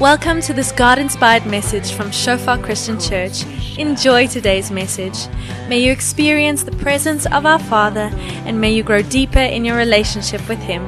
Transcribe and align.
Welcome 0.00 0.40
to 0.48 0.54
this 0.54 0.72
God 0.72 0.98
inspired 0.98 1.44
message 1.44 1.92
from 1.92 2.10
Shofar 2.10 2.56
Christian 2.56 2.98
Church. 2.98 3.44
Enjoy 3.76 4.26
today's 4.26 4.70
message. 4.70 5.28
May 5.68 5.80
you 5.80 5.92
experience 5.92 6.62
the 6.62 6.72
presence 6.76 7.26
of 7.26 7.44
our 7.44 7.58
Father 7.58 8.10
and 8.46 8.58
may 8.58 8.72
you 8.72 8.82
grow 8.82 9.02
deeper 9.02 9.40
in 9.40 9.62
your 9.62 9.76
relationship 9.76 10.40
with 10.48 10.58
Him. 10.60 10.82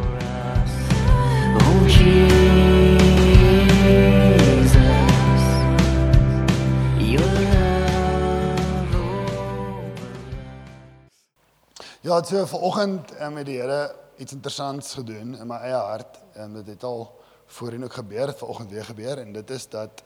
Ja, 12.01 12.17
het 12.17 12.27
so 12.27 12.47
vanoggend 12.47 13.21
um, 13.21 13.33
met 13.33 13.47
die 13.47 13.61
Here 13.61 13.95
iets 14.17 14.33
interessants 14.33 14.95
gedoen 14.95 15.37
in 15.39 15.47
my 15.47 15.57
eie 15.57 15.75
hart 15.75 16.19
en 16.33 16.53
dit 16.53 16.67
het 16.67 16.83
al 16.83 17.22
voorheen 17.53 17.85
ook 17.85 17.99
gebeur, 18.01 18.27
het 18.33 18.39
vanoggend 18.39 18.71
weer 18.71 18.85
gebeur 18.85 19.19
en 19.19 19.33
dit 19.33 19.51
is 19.51 19.69
dat 19.69 20.05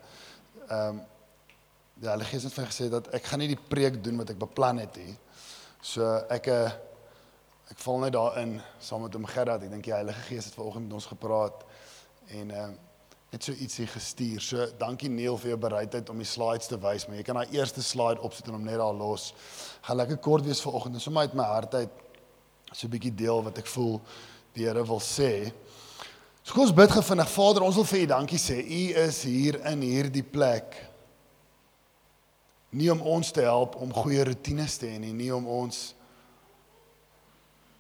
ehm 0.69 0.97
um, 0.97 1.05
die 1.97 2.09
Heilige 2.09 2.35
Gees 2.35 2.45
het 2.45 2.53
vir 2.53 2.67
gesê 2.69 2.87
dat 2.93 3.07
ek 3.17 3.25
gaan 3.25 3.41
nie 3.41 3.55
die 3.55 3.69
preek 3.69 4.03
doen 4.05 4.19
wat 4.21 4.31
ek 4.35 4.41
beplan 4.41 4.83
het 4.83 4.99
nie. 5.01 5.15
So 5.81 6.05
ek 6.29 6.51
eh, 6.53 6.75
ek 7.73 7.79
val 7.81 8.03
net 8.03 8.13
daarin 8.13 8.59
saam 8.85 9.07
met 9.07 9.15
hom 9.17 9.25
Gerard. 9.31 9.65
Ek 9.65 9.73
dink 9.73 9.87
die 9.87 9.95
Heilige 9.95 10.27
Gees 10.29 10.51
het 10.51 10.59
vanoggend 10.59 10.91
met 10.91 10.99
ons 10.99 11.09
gepraat 11.09 11.65
en 12.37 12.51
ehm 12.51 12.75
um, 12.75 12.77
net 13.33 13.43
so 13.43 13.53
ietsie 13.53 13.89
gestuur. 13.91 14.41
So 14.41 14.67
dankie 14.79 15.09
Neil 15.11 15.37
vir 15.41 15.51
jou 15.51 15.59
bereidheid 15.61 16.11
om 16.13 16.21
die 16.23 16.29
slides 16.29 16.69
te 16.71 16.79
wys, 16.81 17.09
maar 17.09 17.19
jy 17.19 17.25
kan 17.27 17.41
daai 17.41 17.57
eerste 17.57 17.83
slide 17.83 18.23
opsit 18.25 18.47
en 18.47 18.55
hom 18.55 18.65
net 18.65 18.79
daar 18.81 18.95
los. 18.95 19.33
Gaan 19.89 19.99
lekker 19.99 20.21
kort 20.23 20.47
wees 20.47 20.63
vanoggend 20.63 20.97
en 20.97 21.03
sommer 21.03 21.27
uit 21.27 21.35
my 21.37 21.49
hart 21.49 21.75
uit 21.75 22.05
so 22.73 22.87
'n 22.87 22.93
bietjie 22.93 23.15
deel 23.15 23.43
wat 23.43 23.59
ek 23.59 23.67
voel 23.67 24.01
die 24.55 24.65
Here 24.65 24.85
wil 24.87 25.01
sê. 25.01 25.53
So 26.47 26.55
kom 26.55 26.63
ons 26.63 26.77
bid 26.79 26.93
gou 26.95 27.03
vinnig. 27.03 27.31
Vader, 27.35 27.65
ons 27.67 27.75
wil 27.81 27.87
vir 27.91 28.05
U 28.05 28.07
dankie 28.13 28.39
sê. 28.39 28.61
U 28.63 28.83
is 29.03 29.17
hier 29.27 29.57
in 29.67 29.81
hierdie 29.83 30.23
plek. 30.23 30.77
Nie 32.71 32.93
om 32.93 33.03
ons 33.03 33.33
te 33.35 33.43
help 33.43 33.75
om 33.83 33.91
goeie 33.91 34.23
rotines 34.29 34.77
te 34.79 34.87
hê 34.87 35.01
nie, 35.03 35.11
nie 35.11 35.33
om 35.35 35.49
ons 35.51 35.89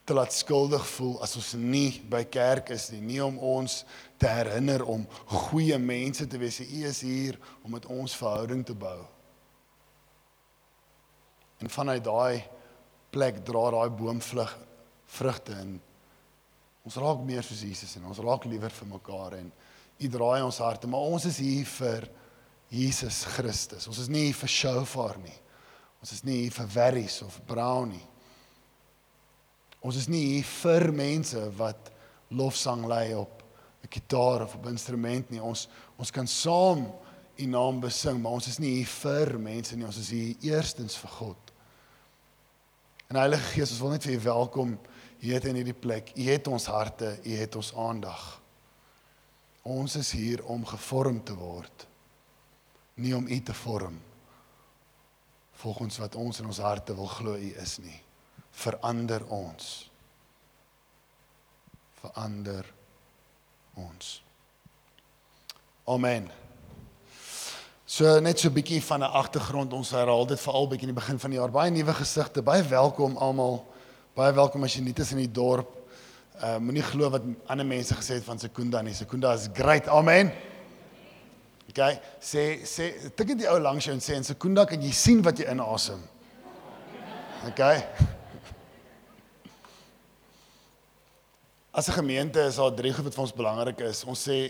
te 0.06 0.14
laat 0.14 0.34
skuldig 0.34 0.82
voel 0.96 1.14
as 1.22 1.36
ons 1.38 1.52
nie 1.58 2.00
by 2.10 2.24
kerk 2.30 2.72
is 2.74 2.88
nie, 2.94 3.04
nie 3.06 3.22
om 3.22 3.38
ons 3.38 3.80
te 4.18 4.30
herinner 4.30 4.82
om 4.86 5.06
goeie 5.46 5.78
mense 5.78 6.26
te 6.26 6.38
wees. 6.42 6.58
U 6.66 6.82
is 6.90 7.02
hier 7.06 7.38
om 7.62 7.74
met 7.74 7.86
ons 7.86 8.18
verhouding 8.18 8.66
te 8.66 8.74
bou. 8.74 8.98
En 11.62 11.70
vanuit 11.70 12.02
daai 12.02 12.42
plek 13.14 13.44
dra 13.46 13.68
daai 13.78 13.90
boom 13.94 14.18
vlug 14.22 14.58
vrugte 15.18 15.54
en 15.54 15.76
ons 16.86 16.98
raak 17.02 17.22
meer 17.26 17.42
soos 17.42 17.64
Jesus 17.66 17.96
en 17.98 18.06
ons 18.06 18.22
raak 18.22 18.46
liewer 18.46 18.70
vir 18.70 18.92
mekaar 18.94 19.40
en 19.40 19.50
U 19.96 20.08
draai 20.12 20.42
ons 20.44 20.58
harte, 20.60 20.84
maar 20.86 21.08
ons 21.08 21.24
is 21.24 21.38
hier 21.40 21.64
vir 21.78 22.04
Jesus 22.68 23.22
Christus. 23.32 23.86
Ons 23.88 24.02
is 24.02 24.10
nie 24.12 24.26
hier 24.26 24.36
vir 24.36 24.50
shofar 24.52 25.16
nie. 25.22 25.38
Ons 26.04 26.12
is 26.18 26.20
nie 26.26 26.42
hier 26.42 26.52
vir 26.52 26.68
verries 26.74 27.16
of 27.24 27.38
brown 27.48 27.94
nie. 27.94 28.04
Ons 29.80 30.02
is 30.02 30.08
nie 30.12 30.20
hier 30.34 30.50
vir 30.50 30.90
mense 30.92 31.40
wat 31.56 31.88
lofsang 32.28 32.84
lei 32.90 33.14
op 33.16 33.42
'n 33.82 33.88
gitaar 33.88 34.42
of 34.44 34.54
op 34.54 34.66
'n 34.66 34.76
instrument 34.76 35.30
nie. 35.30 35.40
Ons 35.40 35.68
ons 35.96 36.10
kan 36.10 36.26
saam 36.26 36.92
U 37.38 37.46
naam 37.46 37.80
besing, 37.80 38.20
maar 38.20 38.32
ons 38.32 38.48
is 38.48 38.58
nie 38.58 38.76
hier 38.76 38.86
vir 38.86 39.38
mense 39.38 39.76
nie. 39.76 39.84
Ons 39.84 39.98
is 39.98 40.10
hier 40.10 40.36
eerstens 40.40 40.96
vir 40.96 41.10
God. 41.10 41.52
En 43.08 43.16
Heilige 43.16 43.42
Gees, 43.42 43.70
ons 43.70 43.80
wil 43.80 43.90
net 43.90 44.04
vir 44.04 44.12
U 44.12 44.20
welkom 44.20 44.78
hier 45.18 45.44
in 45.44 45.54
hierdie 45.54 45.76
plek. 45.76 46.12
U 46.16 46.26
het 46.30 46.46
ons 46.46 46.66
harte, 46.66 47.18
U 47.24 47.36
het 47.36 47.56
ons 47.56 47.74
aandag. 47.74 48.40
Ons 49.62 49.96
is 49.96 50.12
hier 50.12 50.44
om 50.44 50.66
gevorm 50.66 51.22
te 51.24 51.34
word. 51.34 51.86
Nie 52.94 53.16
om 53.16 53.26
U 53.26 53.40
te 53.42 53.54
vorm 53.54 54.00
volgens 55.56 55.96
wat 55.98 56.14
ons 56.14 56.38
in 56.40 56.46
ons 56.46 56.58
harte 56.60 56.94
wil 56.94 57.08
glo 57.08 57.34
U 57.34 57.52
is 57.62 57.78
nie. 57.80 58.00
Verander 58.56 59.24
ons. 59.32 59.90
Verander 62.00 62.68
ons. 63.74 64.22
Amen. 65.86 66.28
So 67.86 68.20
net 68.20 68.38
so 68.38 68.48
'n 68.48 68.52
bietjie 68.52 68.82
van 68.82 69.00
'n 69.00 69.12
agtergrond. 69.12 69.72
Ons 69.72 69.90
herhaal 69.90 70.26
dit 70.26 70.40
veral 70.40 70.68
bietjie 70.68 70.88
in 70.88 70.94
die 70.94 71.00
begin 71.00 71.18
van 71.18 71.30
die 71.30 71.38
jaar. 71.38 71.50
Baie 71.50 71.70
nuwe 71.70 71.94
gesigte. 71.94 72.42
Baie 72.42 72.62
welkom 72.62 73.16
almal. 73.16 73.75
Baie 74.16 74.32
welkom 74.32 74.62
as 74.64 74.72
jy 74.72 74.80
nie 74.80 74.94
tussen 74.96 75.18
die 75.20 75.28
dorp. 75.28 75.74
Uh 76.40 76.54
moenie 76.56 76.80
glo 76.86 77.10
wat 77.12 77.24
ander 77.52 77.66
mense 77.68 77.92
gesê 77.98 78.14
het 78.16 78.24
van 78.24 78.38
Sekunda 78.40 78.80
nie. 78.80 78.94
Sekunda 78.96 79.34
is 79.36 79.44
great. 79.52 79.90
Amen. 79.92 80.30
Okay. 81.68 81.98
Sê 82.24 82.44
sê 82.64 82.86
tik 83.12 83.34
dit 83.34 83.42
die 83.42 83.50
ou 83.52 83.58
langs 83.60 83.84
jou 83.84 83.92
en 83.92 84.00
sê 84.00 84.16
in 84.16 84.24
Sekunda 84.24 84.64
kan 84.64 84.80
jy 84.80 84.94
sien 84.96 85.20
wat 85.26 85.36
jy 85.36 85.50
inasem. 85.52 86.00
Okay. 87.50 87.84
As 91.76 91.90
'n 91.90 91.98
gemeente 92.00 92.40
is 92.40 92.56
daar 92.56 92.72
drie 92.72 92.94
goed 92.96 93.04
wat 93.04 93.14
vir 93.14 93.26
ons 93.28 93.36
belangrik 93.36 93.84
is. 93.84 94.04
Ons 94.08 94.24
sê 94.30 94.40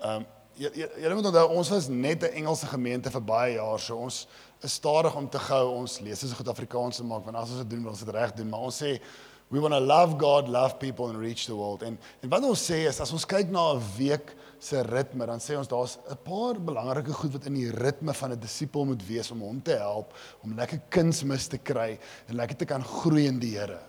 ehm 0.00 0.24
um, 0.24 0.26
julle 0.56 1.14
moet 1.14 1.28
onthou 1.28 1.46
ons 1.58 1.68
was 1.68 1.88
net 1.88 2.22
'n 2.22 2.34
Engelse 2.40 2.66
gemeente 2.66 3.10
vir 3.10 3.22
baie 3.22 3.54
jaar. 3.54 3.78
So 3.80 3.96
ons 3.96 4.26
is 4.62 4.72
stadig 4.72 5.14
om 5.14 5.28
te 5.28 5.38
gou 5.38 5.74
ons 5.74 6.00
lees 6.00 6.24
as 6.24 6.32
goed 6.32 6.48
Afrikaans 6.48 6.96
te 6.96 7.04
maak 7.04 7.24
want 7.24 7.36
as 7.36 7.50
ons 7.50 7.58
dit 7.58 7.70
doen, 7.70 7.82
wil 7.82 7.90
ons 7.90 8.04
dit 8.04 8.14
reg 8.14 8.32
doen. 8.34 8.48
Maar 8.48 8.60
ons 8.60 8.82
sê 8.82 9.00
we 9.48 9.60
want 9.60 9.74
to 9.74 9.80
love 9.80 10.18
God, 10.18 10.48
love 10.48 10.78
people 10.78 11.08
and 11.08 11.18
reach 11.18 11.46
the 11.46 11.54
world. 11.54 11.82
En 11.82 11.98
en 12.22 12.28
wat 12.28 12.42
ons 12.42 12.70
sê 12.70 12.86
is 12.88 13.00
as 13.00 13.12
ons 13.12 13.26
kyk 13.26 13.50
na 13.50 13.74
'n 13.74 13.82
week 13.98 14.34
se 14.58 14.82
ritme, 14.82 15.26
dan 15.26 15.38
sê 15.38 15.56
ons 15.58 15.68
daar's 15.68 15.98
'n 16.10 16.16
paar 16.24 16.60
belangrike 16.60 17.12
goed 17.12 17.32
wat 17.32 17.46
in 17.46 17.54
die 17.54 17.70
ritme 17.70 18.14
van 18.14 18.32
'n 18.32 18.40
disipel 18.40 18.84
moet 18.84 19.06
wees 19.06 19.30
om 19.30 19.40
hom 19.40 19.62
te 19.62 19.76
help 19.76 20.14
om 20.42 20.56
lekker 20.56 20.80
kunsmis 20.88 21.46
te 21.46 21.58
kry 21.58 21.98
en 22.28 22.34
lekker 22.34 22.56
te 22.56 22.64
kan 22.64 22.82
groei 22.82 23.26
in 23.26 23.38
die 23.38 23.58
Here. 23.58 23.80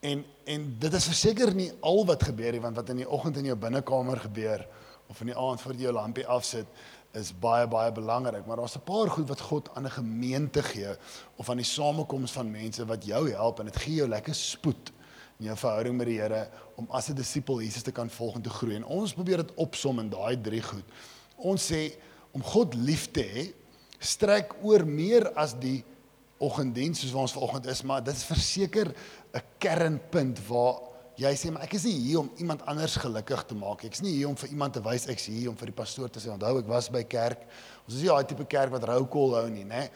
En 0.00 0.24
en 0.44 0.76
dit 0.78 0.92
is 0.92 1.06
verseker 1.06 1.54
nie 1.54 1.72
al 1.80 2.04
wat 2.04 2.22
gebeur 2.22 2.52
nie 2.52 2.60
want 2.60 2.76
wat 2.76 2.88
in 2.88 2.96
die 2.96 3.08
oggend 3.08 3.36
in 3.36 3.44
jou 3.44 3.56
binnekamer 3.56 4.16
gebeur 4.18 4.66
of 5.08 5.20
in 5.20 5.32
die 5.32 5.36
aand 5.36 5.60
voor 5.60 5.72
jy 5.74 5.88
jou 5.88 5.92
lampie 5.92 6.26
afsit 6.26 6.66
is 7.16 7.32
baie 7.32 7.66
baie 7.66 7.92
belangrik 7.92 8.46
maar 8.46 8.56
daar's 8.56 8.76
'n 8.76 8.84
paar 8.84 9.10
goed 9.10 9.28
wat 9.28 9.40
God 9.40 9.68
aan 9.74 9.86
'n 9.86 9.90
gemeente 9.90 10.62
gee 10.62 10.96
of 11.36 11.50
aan 11.50 11.56
die 11.56 11.64
samekoms 11.64 12.32
van 12.32 12.50
mense 12.50 12.84
wat 12.86 13.04
jou 13.04 13.30
help 13.30 13.58
en 13.58 13.66
dit 13.66 13.76
gee 13.76 13.94
jou 13.94 14.08
lekker 14.08 14.34
spoed 14.34 14.92
in 15.38 15.46
jou 15.46 15.56
verhouding 15.56 15.96
met 15.96 16.08
die 16.10 16.18
Here 16.18 16.48
om 16.76 16.86
as 16.90 17.08
'n 17.08 17.14
disipel 17.14 17.60
Jesus 17.62 17.82
te 17.82 17.92
kan 17.92 18.10
volg 18.10 18.34
en 18.34 18.42
te 18.42 18.50
groei 18.50 18.76
en 18.76 18.84
ons 18.84 19.14
probeer 19.14 19.36
dit 19.36 19.54
opsom 19.54 19.98
in 19.98 20.10
daai 20.10 20.40
drie 20.40 20.62
goed. 20.62 20.84
Ons 21.36 21.72
sê 21.72 21.94
om 22.32 22.42
God 22.42 22.74
lief 22.74 23.10
te 23.10 23.22
hê 23.22 23.54
strek 23.98 24.54
oor 24.62 24.84
meer 24.86 25.32
as 25.34 25.54
die 25.58 25.84
oggenddiens 26.38 27.00
soos 27.00 27.12
waar 27.12 27.22
ons 27.22 27.32
vanoggend 27.32 27.66
is, 27.66 27.82
maar 27.82 28.02
dit 28.04 28.14
is 28.14 28.24
verseker 28.24 28.94
'n 29.34 29.42
kernpunt 29.58 30.46
waar 30.46 30.87
jy 31.18 31.32
sê 31.34 31.50
maar 31.50 31.64
ek 31.66 31.74
is 31.78 31.84
nie 31.88 31.96
hier 31.98 32.20
om 32.20 32.28
iemand 32.38 32.62
anders 32.70 32.94
gelukkig 33.02 33.42
te 33.50 33.56
maak. 33.58 33.82
Ek's 33.88 34.02
nie 34.04 34.14
hier 34.20 34.28
om 34.30 34.36
vir 34.38 34.52
iemand 34.54 34.76
te 34.76 34.82
wys 34.84 35.08
ek's 35.10 35.26
hier 35.30 35.50
om 35.50 35.56
vir 35.58 35.72
die 35.72 35.76
pastoor 35.80 36.12
te 36.14 36.22
sê 36.22 36.30
onthou 36.30 36.60
ek 36.60 36.70
was 36.70 36.90
by 36.94 37.02
kerk. 37.02 37.42
Ons 37.86 37.98
is 37.98 38.04
nie 38.04 38.12
daai 38.12 38.28
tipe 38.30 38.46
kerk 38.46 38.74
wat 38.74 38.86
rou 38.86 39.02
kol 39.10 39.34
hou 39.34 39.46
nie, 39.50 39.66
né? 39.66 39.88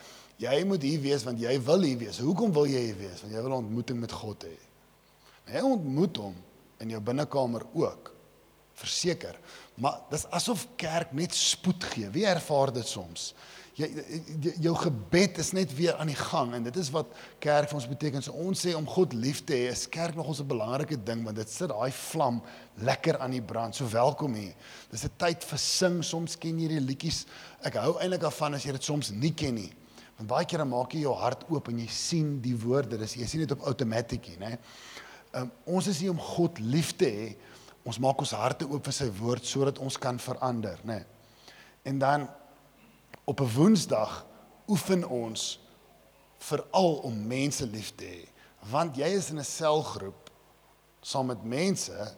Jy 0.42 0.64
moet 0.66 0.82
hier 0.82 1.02
wees 1.04 1.22
want 1.26 1.38
jy 1.38 1.54
wil 1.62 1.86
hier 1.86 2.00
wees. 2.00 2.18
Hoekom 2.18 2.54
wil 2.54 2.66
jy 2.66 2.88
hier 2.88 2.98
wees? 2.98 3.22
Want 3.22 3.34
jy 3.34 3.42
wil 3.44 3.52
'n 3.52 3.64
ontmoeting 3.64 4.00
met 4.00 4.12
God 4.12 4.44
hê. 4.48 4.56
Jy 5.52 5.62
ontmoet 5.62 6.16
hom 6.16 6.34
in 6.80 6.90
jou 6.90 7.00
binnekamer 7.00 7.62
ook. 7.74 8.12
Verseker. 8.74 9.38
Maar 9.76 10.00
dis 10.10 10.26
asof 10.30 10.66
kerk 10.76 11.12
net 11.12 11.34
spoed 11.34 11.84
gee. 11.84 12.08
Wie 12.10 12.26
ervaar 12.26 12.72
dit 12.72 12.86
soms? 12.86 13.34
Jy, 13.72 13.86
jy 13.88 14.50
jou 14.66 14.72
gebed 14.76 15.38
is 15.40 15.54
net 15.56 15.70
weer 15.72 15.96
aan 15.96 16.10
die 16.10 16.18
gang 16.18 16.50
en 16.58 16.64
dit 16.66 16.76
is 16.76 16.90
wat 16.92 17.14
kerk 17.40 17.70
vir 17.70 17.78
ons 17.78 17.88
beteken. 17.88 18.24
So 18.24 18.36
ons 18.36 18.60
sê 18.66 18.74
om 18.76 18.88
God 18.88 19.14
lief 19.16 19.40
te 19.48 19.56
hê 19.56 19.70
is 19.72 19.86
kerk 19.88 20.16
nog 20.18 20.28
ons 20.28 20.42
'n 20.44 20.48
belangrike 20.48 20.98
ding 21.04 21.24
want 21.24 21.36
dit 21.36 21.48
sit 21.48 21.72
daai 21.72 21.90
vlam 21.90 22.42
lekker 22.76 23.18
aan 23.18 23.30
die 23.30 23.40
brand. 23.40 23.74
So 23.74 23.88
welkom 23.88 24.34
hier. 24.34 24.52
Dis 24.90 25.04
'n 25.04 25.16
tyd 25.16 25.44
vir 25.44 25.58
sing. 25.58 26.02
Soms 26.04 26.36
ken 26.36 26.60
jy 26.60 26.68
die 26.68 26.80
liedjies. 26.80 27.24
Ek 27.64 27.74
hou 27.74 27.96
eintlik 27.98 28.20
daarvan 28.20 28.54
as 28.54 28.64
jy 28.64 28.72
dit 28.72 28.84
soms 28.84 29.10
nie 29.10 29.32
ken 29.32 29.54
nie. 29.54 29.72
Want 30.18 30.28
baie 30.28 30.44
kere 30.44 30.64
maak 30.64 30.92
jy 30.92 31.00
jou 31.00 31.14
hart 31.14 31.44
oop 31.48 31.68
en 31.68 31.78
jy 31.78 31.88
sien 31.88 32.40
die 32.40 32.54
woorde. 32.54 32.98
Dis 32.98 33.14
jy 33.14 33.26
sien 33.26 33.40
dit 33.40 33.52
op 33.52 33.66
outomaties, 33.66 34.38
né? 34.38 34.58
Um, 35.34 35.50
ons 35.64 35.86
is 35.86 36.00
hier 36.00 36.10
om 36.10 36.18
God 36.18 36.58
lief 36.58 36.92
te 36.96 37.06
hê. 37.06 37.36
Ons 37.84 37.98
maak 37.98 38.20
ons 38.20 38.30
harte 38.30 38.68
oop 38.68 38.84
vir 38.84 38.92
sy 38.92 39.08
woord 39.08 39.44
sodat 39.44 39.78
ons 39.78 39.96
kan 39.96 40.18
verander, 40.18 40.78
né? 40.84 41.06
En 41.84 41.98
dan 41.98 42.28
op 43.24 43.40
'n 43.40 43.54
Woensdag 43.54 44.26
oefen 44.66 45.08
ons 45.08 45.60
veral 46.38 46.94
om 46.94 47.26
mense 47.26 47.66
lief 47.66 47.94
te 47.94 48.04
hê. 48.04 48.28
Want 48.70 48.96
jy 48.96 49.06
is 49.06 49.30
in 49.30 49.38
'n 49.38 49.44
selgroep 49.44 50.30
saam 51.00 51.26
met 51.26 51.44
mense 51.44 52.14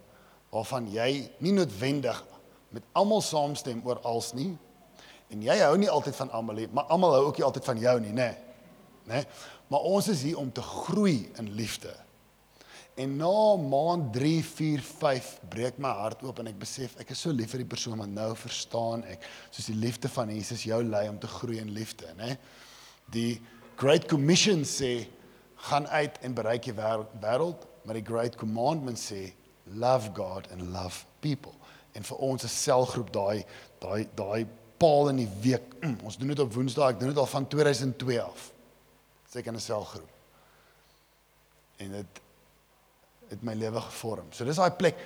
waarvan 0.50 0.90
jy 0.90 1.30
nie 1.38 1.52
noodwendig 1.52 2.24
met 2.68 2.82
almal 2.92 3.20
saamstem 3.20 3.80
oor 3.84 4.00
als 4.00 4.32
nie. 4.32 4.58
En 5.28 5.42
jy 5.42 5.56
hou 5.58 5.76
nie 5.78 5.90
altyd 5.90 6.16
van 6.16 6.30
almal 6.30 6.54
nie 6.54 6.68
maar 6.72 6.84
almal 6.84 7.12
hou 7.12 7.24
ook 7.26 7.36
nie 7.36 7.46
altyd 7.46 7.64
van 7.64 7.78
jou 7.78 8.00
nie 8.00 8.12
nê 8.12 8.34
nê 9.08 9.24
maar 9.68 9.80
ons 9.80 10.08
is 10.08 10.22
hier 10.22 10.38
om 10.38 10.52
te 10.52 10.62
groei 10.62 11.30
in 11.40 11.50
liefde 11.56 12.03
En 12.94 13.16
na 13.16 13.56
maand 13.56 14.12
3, 14.12 14.44
4, 14.44 14.82
5 14.82 15.30
breek 15.50 15.78
my 15.82 15.90
hart 15.98 16.22
oop 16.22 16.38
en 16.38 16.46
ek 16.46 16.60
besef 16.60 16.94
ek 17.02 17.10
is 17.10 17.24
so 17.24 17.34
lief 17.34 17.50
vir 17.50 17.64
die 17.64 17.72
persoon 17.72 17.98
want 17.98 18.14
nou 18.14 18.28
verstaan 18.38 19.02
ek 19.10 19.24
soos 19.48 19.66
die 19.66 19.80
liefde 19.82 20.10
van 20.14 20.30
Jesus 20.30 20.62
jou 20.68 20.78
lei 20.86 21.08
om 21.10 21.18
te 21.18 21.30
groei 21.30 21.58
in 21.58 21.72
liefde, 21.74 22.12
né? 22.14 22.36
Die 23.10 23.40
Great 23.80 24.06
Commission 24.06 24.62
sê 24.62 25.08
gaan 25.66 25.88
uit 25.90 26.20
en 26.22 26.36
bereik 26.38 26.68
die 26.68 26.76
wêreld, 26.76 27.66
maar 27.82 27.98
die 27.98 28.06
Great 28.06 28.38
Commandment 28.38 29.00
sê 29.00 29.32
love 29.74 30.12
God 30.14 30.46
and 30.54 30.70
love 30.70 31.02
people. 31.20 31.54
En 31.98 32.06
vir 32.06 32.22
ons 32.22 32.44
'n 32.44 32.48
selgroep 32.48 33.10
daai 33.12 33.44
daai 33.80 34.06
daai 34.14 34.46
paal 34.78 35.08
in 35.08 35.16
die 35.16 35.32
week. 35.42 35.74
Mm, 35.82 35.98
ons 36.04 36.16
doen 36.16 36.28
dit 36.28 36.38
op 36.38 36.52
Woensdae. 36.52 36.90
Ek 36.92 37.00
doen 37.00 37.08
dit 37.08 37.18
al 37.18 37.26
van 37.26 37.46
2002 37.48 38.22
af. 38.22 38.52
Seker 39.30 39.52
'n 39.52 39.60
selgroep. 39.60 40.10
En 41.76 41.90
dit 41.90 42.23
het 43.28 43.42
my 43.42 43.54
lewe 43.54 43.80
gevorm. 43.80 44.32
So 44.32 44.44
dis 44.44 44.56
daai 44.56 44.72
plek 44.78 44.98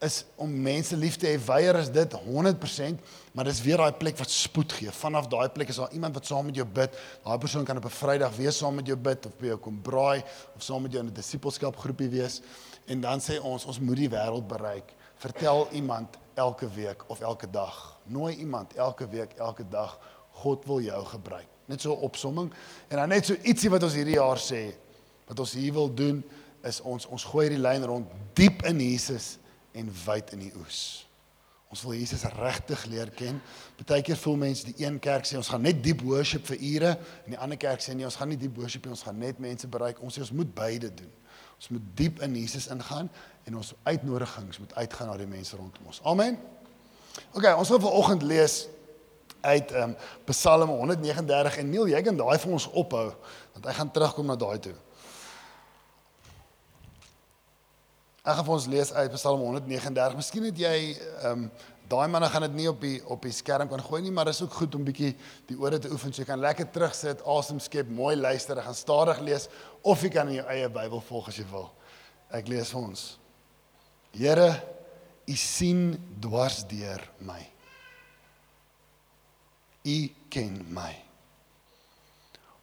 is 0.00 0.24
om 0.40 0.52
mense 0.62 0.96
lief 0.96 1.16
te 1.20 1.28
hê. 1.28 1.36
Weier 1.44 1.76
is 1.80 1.90
dit 1.92 2.14
100%, 2.24 3.00
maar 3.36 3.48
dis 3.48 3.60
weer 3.64 3.82
daai 3.82 3.92
plek 4.00 4.16
wat 4.20 4.32
spoed 4.32 4.72
gee. 4.78 4.92
Vanaf 4.96 5.28
daai 5.32 5.48
plek 5.52 5.72
is 5.72 5.80
daar 5.80 5.92
iemand 5.96 6.16
wat 6.16 6.26
saam 6.26 6.48
met 6.48 6.56
jou 6.56 6.66
bid. 6.66 6.96
Daai 7.24 7.38
persoon 7.38 7.64
kan 7.68 7.76
op 7.76 7.84
'n 7.84 7.96
Vrydag 7.98 8.36
weer 8.36 8.52
saam 8.52 8.74
met 8.74 8.86
jou 8.86 8.96
bid 8.96 9.26
of 9.26 9.36
by 9.38 9.46
jou 9.46 9.58
kom 9.58 9.80
braai 9.82 10.22
of 10.56 10.62
saam 10.62 10.82
met 10.82 10.92
jou 10.92 11.02
in 11.02 11.10
'n 11.10 11.14
disippelskap 11.14 11.76
groepie 11.76 12.08
wees. 12.08 12.40
En 12.86 13.00
dan 13.00 13.20
sê 13.20 13.40
ons 13.42 13.64
ons 13.64 13.80
moet 13.80 13.96
die 13.96 14.08
wêreld 14.08 14.46
bereik. 14.46 14.94
Vertel 15.16 15.68
iemand 15.72 16.16
elke 16.34 16.68
week 16.74 17.04
of 17.06 17.20
elke 17.20 17.50
dag. 17.50 17.98
Nooi 18.04 18.34
iemand 18.36 18.74
elke 18.74 19.08
week, 19.08 19.32
elke 19.32 19.68
dag. 19.68 19.98
God 20.30 20.64
wil 20.64 20.80
jou 20.80 21.04
gebruik. 21.04 21.46
Net 21.66 21.80
so 21.80 21.92
'n 21.92 22.00
opsomming 22.00 22.52
en 22.88 22.96
dan 22.96 23.08
net 23.08 23.26
so 23.26 23.34
ietsie 23.42 23.70
wat 23.70 23.82
ons 23.82 23.94
hierdie 23.94 24.14
jaar 24.14 24.38
sê 24.38 24.74
wat 25.26 25.38
ons 25.38 25.52
hier 25.52 25.72
wil 25.72 25.94
doen 25.94 26.24
is 26.68 26.80
ons 26.86 27.06
ons 27.06 27.28
gooi 27.32 27.48
die 27.52 27.60
lyn 27.60 27.84
rond 27.88 28.10
diep 28.38 28.64
in 28.68 28.80
Jesus 28.80 29.36
en 29.76 29.90
wyd 30.04 30.34
in 30.36 30.48
die 30.48 30.52
oes. 30.60 30.80
Ons 31.70 31.84
wil 31.86 31.94
Jesus 31.94 32.24
regtig 32.34 32.82
leer 32.90 33.12
ken. 33.14 33.36
Partykeer 33.78 34.18
voel 34.18 34.40
mense 34.42 34.66
die 34.66 34.82
een 34.82 34.98
kerk 35.02 35.28
sê 35.28 35.38
ons 35.38 35.50
gaan 35.52 35.62
net 35.62 35.78
diep 35.84 36.02
worship 36.02 36.48
vir 36.50 36.58
ure 36.72 36.90
en 36.98 37.36
die 37.36 37.38
ander 37.38 37.60
kerk 37.60 37.84
sê 37.84 37.94
nee, 37.94 38.08
ons 38.08 38.18
gaan 38.18 38.32
nie 38.32 38.38
diep 38.40 38.58
worship 38.58 38.86
nie, 38.86 38.94
ons 38.96 39.04
gaan 39.06 39.20
net 39.22 39.38
mense 39.38 39.70
bereik. 39.70 40.02
Ons 40.02 40.18
sê 40.18 40.24
ons 40.24 40.34
moet 40.40 40.50
beide 40.56 40.90
doen. 40.98 41.12
Ons 41.60 41.70
moet 41.76 41.86
diep 41.94 42.18
in 42.26 42.34
Jesus 42.40 42.66
ingaan 42.74 43.06
en 43.46 43.60
ons 43.60 43.72
uitnodigings 43.86 44.58
moet 44.64 44.74
uitgaan 44.80 45.12
na 45.12 45.16
die 45.20 45.30
mense 45.30 45.54
rondom 45.56 45.92
ons. 45.92 46.02
Amen. 46.10 46.40
OK, 47.36 47.46
ons 47.54 47.70
wil 47.70 47.82
vanoggend 47.86 48.26
lees 48.26 48.60
uit 49.40 49.72
ehm 49.72 49.94
um, 49.94 49.96
Psalm 50.28 50.68
139 50.74 51.56
en 51.62 51.70
Neil, 51.70 51.88
jy 51.94 52.02
kan 52.04 52.18
daai 52.18 52.38
vir 52.42 52.52
ons 52.52 52.66
ophou 52.76 53.06
want 53.54 53.66
hy 53.68 53.74
gaan 53.78 53.94
terugkom 53.94 54.26
na 54.26 54.36
daai 54.40 54.58
toe. 54.66 54.74
Ek 58.30 58.36
gaan 58.38 58.46
vir 58.46 58.54
ons 58.54 58.66
lees 58.70 58.90
uit 58.94 59.14
Psalm 59.16 59.40
139. 59.42 60.12
Miskien 60.20 60.44
het 60.46 60.58
jy 60.62 60.74
ehm 60.94 61.30
um, 61.32 61.44
daai 61.90 62.06
manne 62.06 62.28
gaan 62.30 62.44
dit 62.44 62.52
nie 62.54 62.68
op 62.70 62.76
die 62.78 63.00
op 63.10 63.24
die 63.26 63.32
skerm 63.34 63.66
kan 63.66 63.80
gooi 63.82 63.98
nie, 64.04 64.12
maar 64.14 64.28
dit 64.28 64.36
is 64.36 64.44
ook 64.44 64.52
goed 64.54 64.74
om 64.78 64.84
bietjie 64.86 65.08
die 65.48 65.56
ore 65.58 65.80
te 65.82 65.88
oefen. 65.90 66.12
So 66.14 66.22
jy 66.22 66.28
kan 66.28 66.38
lekker 66.38 66.68
terugsit, 66.70 67.24
asem 67.26 67.58
skep, 67.58 67.88
mooi 67.90 68.12
luister, 68.14 68.60
gaan 68.62 68.76
stadig 68.78 69.18
lees 69.26 69.48
of 69.82 70.04
jy 70.06 70.12
kan 70.14 70.30
in 70.30 70.36
jou 70.36 70.44
eie 70.54 70.68
Bybel 70.70 71.02
volg 71.08 71.32
as 71.32 71.40
jy 71.40 71.46
wil. 71.50 71.66
Ek 72.30 72.46
lees 72.52 72.70
vir 72.70 72.84
ons. 72.84 73.02
Here, 74.14 74.46
U 75.26 75.36
sien 75.38 75.82
dwars 76.22 76.60
deur 76.70 77.02
my. 77.26 77.40
U 79.90 79.98
ken 80.30 80.60
my. 80.70 80.92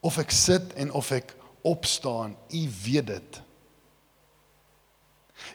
Of 0.07 0.21
ek 0.23 0.31
sit 0.31 0.71
en 0.79 0.95
of 0.95 1.11
ek 1.11 1.35
opstaan, 1.67 2.39
U 2.55 2.63
weet 2.85 3.11
dit. 3.11 3.41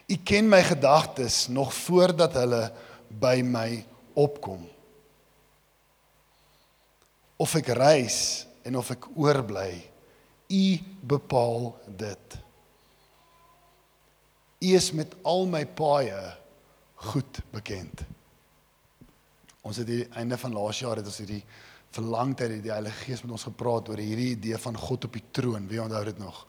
U 0.07 0.17
ken 0.23 0.49
my 0.49 0.61
gedagtes 0.63 1.47
nog 1.47 1.73
voordat 1.73 2.33
hulle 2.39 2.63
by 3.07 3.41
my 3.45 3.85
opkom. 4.13 4.63
Of 7.35 7.55
ek 7.59 7.73
reis 7.77 8.45
en 8.63 8.77
of 8.79 8.93
ek 8.95 9.09
oorbly, 9.15 9.71
U 10.53 10.65
bepaal 11.01 11.71
dit. 11.97 12.35
U 14.63 14.73
is 14.77 14.91
met 14.95 15.15
al 15.25 15.47
my 15.49 15.63
paaie 15.65 16.19
goed 17.09 17.39
bekend. 17.51 18.03
Ons 19.63 19.79
het 19.81 19.87
die 19.87 20.03
einde 20.19 20.37
van 20.37 20.53
laas 20.55 20.79
jaar 20.83 20.99
het 20.99 21.07
ons 21.07 21.21
hierdie 21.23 21.41
verlangtyd 21.93 22.57
het 22.57 22.63
die 22.65 22.73
Heilige 22.73 23.05
Gees 23.07 23.23
met 23.23 23.33
ons 23.35 23.47
gepraat 23.47 23.89
oor 23.91 24.01
hierdie 24.01 24.33
idee 24.35 24.57
van 24.59 24.77
God 24.77 25.07
op 25.07 25.17
die 25.17 25.25
troon. 25.35 25.67
Wie 25.69 25.81
onthou 25.81 26.03
dit 26.07 26.19
nog? 26.21 26.43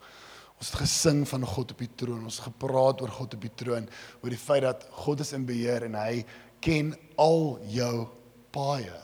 Ons 0.61 0.71
het 0.71 0.81
gesing 0.85 1.25
van 1.29 1.45
God 1.47 1.75
op 1.75 1.83
die 1.83 1.91
troon. 1.99 2.25
Ons 2.25 2.39
het 2.41 2.49
gepraat 2.49 3.03
oor 3.03 3.13
God 3.13 3.35
op 3.37 3.47
die 3.47 3.53
troon, 3.55 3.89
oor 4.23 4.33
die 4.33 4.41
feit 4.41 4.65
dat 4.65 4.87
God 5.05 5.21
is 5.25 5.33
in 5.37 5.47
beheer 5.49 5.89
en 5.89 5.99
hy 5.99 6.23
ken 6.65 6.95
al 7.21 7.59
jou 7.73 8.07
paaie. 8.55 9.01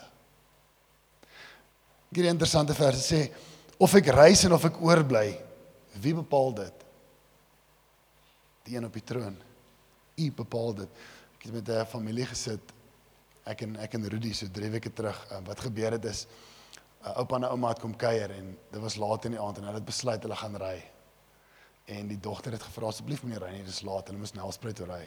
Hierdie 2.11 2.33
interessante 2.33 2.75
verse 2.75 3.03
sê 3.05 3.23
of 3.81 3.95
ek 3.99 4.11
reis 4.15 4.45
en 4.47 4.55
of 4.57 4.65
ek 4.67 4.81
oorbly, 4.83 5.29
wie 6.03 6.15
bepaal 6.17 6.53
dit? 6.59 6.87
Die 8.67 8.77
een 8.77 8.87
op 8.87 8.97
die 8.97 9.05
troon. 9.07 9.37
U 10.21 10.27
bepaal 10.37 10.75
dit. 10.83 11.03
Ek 11.39 11.47
het 11.49 11.53
met 11.55 11.69
'n 11.69 11.87
familie 11.87 12.27
gesit. 12.27 12.73
Ek 13.45 13.63
en 13.63 13.77
ek 13.77 13.95
en 13.95 14.09
Rudy 14.09 14.33
so 14.33 14.47
3 14.47 14.71
weke 14.71 14.93
terug. 14.93 15.17
Wat 15.45 15.61
gebeur 15.61 15.93
het 15.93 16.05
is 16.05 16.27
'n 17.05 17.17
oupa 17.17 17.37
en 17.37 17.43
'n 17.43 17.51
ouma 17.51 17.69
het 17.69 17.81
kom 17.81 17.97
kuier 17.97 18.31
en 18.31 18.59
dit 18.71 18.81
was 18.81 18.97
laat 18.97 19.25
in 19.25 19.33
die 19.33 19.41
aand 19.41 19.59
en 19.59 19.65
hulle 19.65 19.79
het 19.79 19.85
besluit 19.85 20.23
hulle 20.23 20.37
gaan 20.37 20.57
ry 20.57 20.83
en 21.85 22.09
die 22.09 22.21
dogter 22.21 22.53
het 22.53 22.63
gevra 22.63 22.87
asseblief 22.87 23.23
meneer 23.23 23.43
Reine 23.47 23.65
dis 23.65 23.83
laat 23.83 24.09
hulle 24.09 24.19
moes 24.19 24.35
Nelspruit 24.37 24.77
toe 24.77 24.87
ry. 24.87 25.05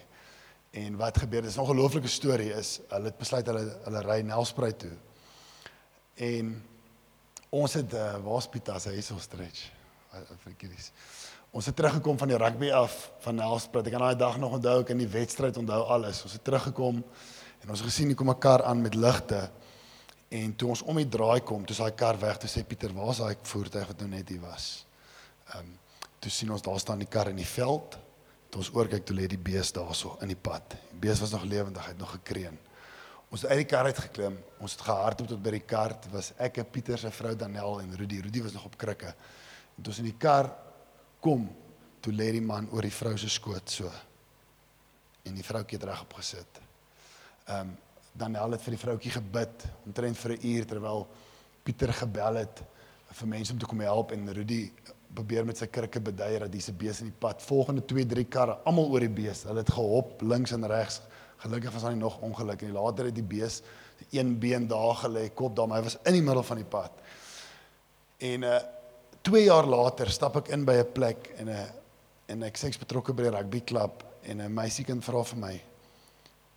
En 0.83 0.97
wat 0.97 1.17
gebeur 1.17 1.41
dis 1.41 1.55
'n 1.57 1.59
ongelooflike 1.59 2.07
storie 2.07 2.53
is 2.53 2.79
hulle 2.89 3.05
het 3.05 3.17
besluit 3.17 3.45
hulle 3.45 3.77
hulle 3.83 4.01
ry 4.01 4.21
Nelspruit 4.21 4.79
toe. 4.79 4.95
En 6.15 6.63
ons 7.49 7.73
het 7.73 7.93
uh, 7.93 8.17
waar's 8.25 8.47
Pietas 8.47 8.85
hy 8.85 8.97
is 8.97 9.05
so 9.05 9.17
stretch. 9.17 9.69
Verkies. 10.43 10.91
Ons 11.51 11.65
het 11.65 11.75
teruggekom 11.75 12.17
van 12.17 12.27
die 12.27 12.37
rugby 12.37 12.71
af 12.71 13.11
van 13.19 13.35
Nelspruit. 13.35 13.85
Ek 13.85 13.93
kan 13.93 14.01
daai 14.01 14.17
dag 14.17 14.37
nog 14.37 14.57
onthou 14.57 14.79
ek 14.81 14.89
in 14.89 14.97
die 14.97 15.07
wedstryd 15.07 15.57
onthou 15.57 15.83
alles. 15.85 16.23
Ons 16.23 16.33
het 16.33 16.43
teruggekom 16.43 17.03
en 17.61 17.69
ons 17.69 17.81
gesien 17.81 18.07
hier 18.07 18.15
kom 18.15 18.29
'n 18.29 18.39
kar 18.39 18.63
aan 18.63 18.81
met 18.81 18.95
ligte. 18.95 19.51
En 20.29 20.55
toe 20.55 20.69
ons 20.69 20.81
om 20.81 20.95
die 20.95 21.09
draai 21.09 21.41
kom, 21.41 21.65
toe 21.65 21.75
is 21.75 21.81
daai 21.81 21.93
kar 21.93 22.19
weg. 22.19 22.37
Toe 22.37 22.49
sê 22.49 22.65
Pieter, 22.65 22.93
"Waar's 22.93 23.17
daai 23.17 23.35
voertuig 23.41 23.87
wat 23.87 23.99
nou 23.99 24.09
net 24.09 24.29
hier 24.29 24.41
was?" 24.41 24.85
Ehm 25.53 25.59
um, 25.59 25.79
toe 26.23 26.31
sien 26.31 26.51
ons 26.55 26.63
daar 26.63 26.79
staan 26.79 27.01
die 27.03 27.09
kar 27.11 27.31
in 27.33 27.39
die 27.39 27.47
veld. 27.47 27.97
Toe 28.49 28.61
ons 28.61 28.71
oorkyk 28.71 29.03
toe 29.07 29.15
lê 29.17 29.27
die 29.27 29.41
bees 29.41 29.73
daarso 29.75 30.15
in 30.23 30.31
die 30.31 30.39
pad. 30.39 30.77
Die 30.93 31.01
bees 31.03 31.19
was 31.23 31.33
nog 31.35 31.43
lewendig, 31.49 31.83
hy 31.83 31.95
het 31.95 31.99
nog 31.99 32.13
gekreun. 32.15 32.55
Ons 33.33 33.43
het 33.43 33.51
uit 33.51 33.63
die 33.63 33.69
kar 33.69 33.89
uit 33.89 33.97
geklim. 33.97 34.37
Ons 34.61 34.77
het 34.77 34.83
gehardloop 34.85 35.31
tot 35.33 35.41
by 35.43 35.55
die 35.55 35.63
kar. 35.67 35.95
Dit 35.97 36.11
was 36.13 36.31
ek, 36.37 36.61
Pieter 36.71 37.01
se 37.01 37.11
vrou 37.11 37.33
Danel 37.35 37.79
en 37.81 37.95
Rudy. 37.97 38.21
Rudy 38.21 38.43
was 38.45 38.53
nog 38.53 38.67
op 38.69 38.77
krikke. 38.79 39.09
En 39.73 39.81
toe 39.81 39.91
ons 39.91 40.01
in 40.03 40.09
die 40.11 40.19
kar 40.21 40.51
kom, 41.23 41.47
toe 42.03 42.13
lê 42.13 42.29
die 42.35 42.43
man 42.45 42.69
oor 42.71 42.85
die 42.85 42.93
vrou 42.93 43.15
se 43.17 43.31
skoot 43.31 43.73
so. 43.73 43.89
En 45.25 45.33
die 45.35 45.45
vroutjie 45.45 45.79
het 45.79 45.87
reg 45.89 46.05
opgesit. 46.05 46.61
Ehm 47.47 47.73
um, 47.73 47.73
Danel 48.13 48.53
het 48.53 48.61
vir 48.61 48.75
die 48.75 48.77
vroutjie 48.77 49.11
gebid 49.15 49.63
omtrent 49.87 50.17
vir 50.21 50.31
'n 50.35 50.45
uur 50.45 50.65
terwyl 50.69 51.07
Pieter 51.65 51.93
gebel 51.93 52.35
het 52.35 52.61
vir 53.09 53.27
mense 53.27 53.53
om 53.53 53.59
te 53.59 53.65
kom 53.65 53.79
help 53.79 54.11
en 54.11 54.33
Rudy 54.33 54.69
probeer 55.13 55.45
met 55.45 55.57
sy 55.57 55.67
krikke 55.67 56.01
bedui 56.01 56.39
dat 56.39 56.51
dis 56.51 56.69
'n 56.69 56.77
bees 56.77 56.99
in 57.01 57.11
die 57.11 57.19
pad. 57.19 57.41
Volgende 57.41 57.85
2, 57.85 58.05
3 58.05 58.25
karre 58.25 58.57
almal 58.65 58.89
oor 58.91 58.99
die 58.99 59.09
bees. 59.09 59.43
Hulle 59.43 59.59
het 59.59 59.71
gehop 59.71 60.21
links 60.21 60.51
en 60.51 60.67
regs. 60.67 61.01
Gelukkig 61.37 61.73
was 61.73 61.83
nie 61.83 61.95
nog 61.95 62.19
ongeluk 62.21 62.61
nie. 62.61 62.71
Later 62.71 63.05
het 63.05 63.15
die 63.15 63.23
bees 63.23 63.61
een 64.11 64.39
been 64.39 64.67
daar 64.67 64.95
gelê, 64.95 65.33
kop 65.33 65.55
daar, 65.55 65.67
maar 65.67 65.77
hy 65.77 65.83
was 65.83 65.97
in 66.03 66.13
die 66.13 66.21
middel 66.21 66.43
van 66.43 66.57
die 66.57 66.65
pad. 66.65 66.91
En 68.17 68.43
uh 68.43 68.59
2 69.23 69.43
jaar 69.43 69.63
later 69.63 70.09
stap 70.11 70.35
ek 70.35 70.49
in 70.51 70.65
by 70.65 70.73
'n 70.73 70.91
plek 70.91 71.29
en 71.37 71.47
'n 71.47 71.49
uh, 71.49 71.67
en 72.27 72.43
ek 72.43 72.57
sê 72.57 72.67
ek's 72.67 72.77
betrokke 72.77 73.13
by 73.13 73.23
die 73.23 73.31
rugby 73.31 73.61
klub 73.61 74.03
en 74.23 74.41
'n 74.41 74.53
meisiekind 74.53 75.03
vra 75.03 75.23
vir 75.23 75.39
my. 75.39 75.61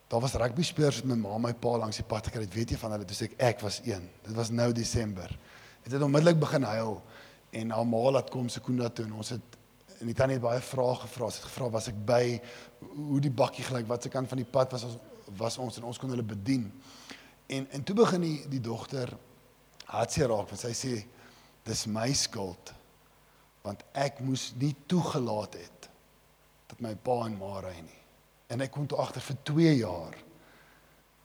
Daar 0.08 0.20
was 0.20 0.34
rugby 0.34 0.62
spelers 0.62 1.02
met 1.02 1.16
my 1.16 1.28
ma 1.28 1.34
en 1.34 1.42
my 1.42 1.52
pa 1.54 1.76
langs 1.78 1.96
die 1.96 2.04
pad 2.04 2.26
gekry. 2.26 2.48
Weet 2.52 2.70
jy 2.70 2.76
van 2.76 2.90
hulle? 2.90 3.04
Sê 3.04 3.24
ek 3.24 3.34
ek 3.38 3.60
was 3.60 3.80
een. 3.84 4.10
Dit 4.22 4.34
was 4.34 4.50
nou 4.50 4.72
Desember. 4.72 5.38
Het 5.82 5.92
dit 5.92 6.02
onmiddellik 6.02 6.40
begin 6.40 6.62
huil 6.62 7.02
en 7.50 7.70
haar 7.70 7.86
ma 7.86 8.10
laat 8.10 8.30
kom 8.30 8.48
Sekunda 8.48 8.88
toe 8.88 9.04
en 9.06 9.16
ons 9.20 9.34
het 9.36 9.56
en 10.00 10.10
die 10.10 10.14
tannie 10.16 10.36
het 10.36 10.44
baie 10.44 10.60
vrae 10.60 10.96
gevra. 11.00 11.30
Sy 11.32 11.40
het 11.40 11.48
gevra 11.48 11.70
was 11.72 11.88
ek 11.88 11.98
by 12.08 12.22
hoe 12.92 13.20
die 13.24 13.32
bakkie 13.32 13.64
gelyk, 13.64 13.86
wat 13.88 14.04
se 14.04 14.12
kant 14.12 14.28
van 14.28 14.42
die 14.42 14.48
pad 14.48 14.74
was 14.76 14.84
ons 14.88 14.98
was 15.40 15.56
ons 15.58 15.78
en 15.80 15.88
ons 15.88 15.98
kon 15.98 16.12
hulle 16.12 16.22
bedien. 16.26 16.68
En 17.50 17.66
en 17.74 17.82
toe 17.82 17.96
begin 17.98 18.22
die 18.22 18.36
die 18.50 18.62
dogter 18.62 19.10
hartseer 19.90 20.30
raak 20.30 20.50
want 20.50 20.62
sy 20.62 20.72
sê 20.74 20.92
dis 21.66 21.86
my 21.90 22.06
skuld 22.14 22.72
want 23.66 23.82
ek 23.98 24.20
moes 24.22 24.52
nie 24.60 24.74
toegelaat 24.86 25.58
het 25.58 25.88
dat 26.70 26.82
my 26.82 26.94
pa 26.94 27.16
en 27.26 27.34
ma 27.38 27.58
ry 27.64 27.74
nie. 27.80 28.00
En 28.50 28.62
ek 28.62 28.70
kom 28.74 28.86
toe 28.86 28.98
agter 29.02 29.24
vir 29.26 29.38
2 29.50 29.74
jaar 29.80 30.14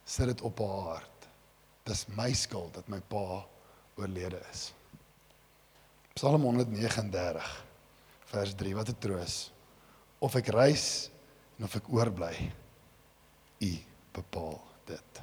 sit 0.06 0.32
dit 0.32 0.42
op 0.42 0.60
haar 0.66 0.86
hart. 0.88 1.28
Dis 1.86 2.08
my 2.18 2.32
skuld 2.34 2.74
dat 2.74 2.90
my 2.90 3.00
pa 3.10 3.44
oorlede 3.98 4.42
is. 4.50 4.72
Psalm 6.14 6.42
139 6.42 7.66
vers 8.32 8.56
3 8.56 8.76
wat 8.76 8.90
'n 8.90 9.00
troos. 9.00 9.52
of 10.22 10.38
ek 10.38 10.52
reis 10.54 11.10
en 11.58 11.66
of 11.66 11.76
ek 11.76 11.90
oorbly. 11.90 12.36
U 13.62 13.72
bepaal 14.14 14.60
dit. 14.86 15.22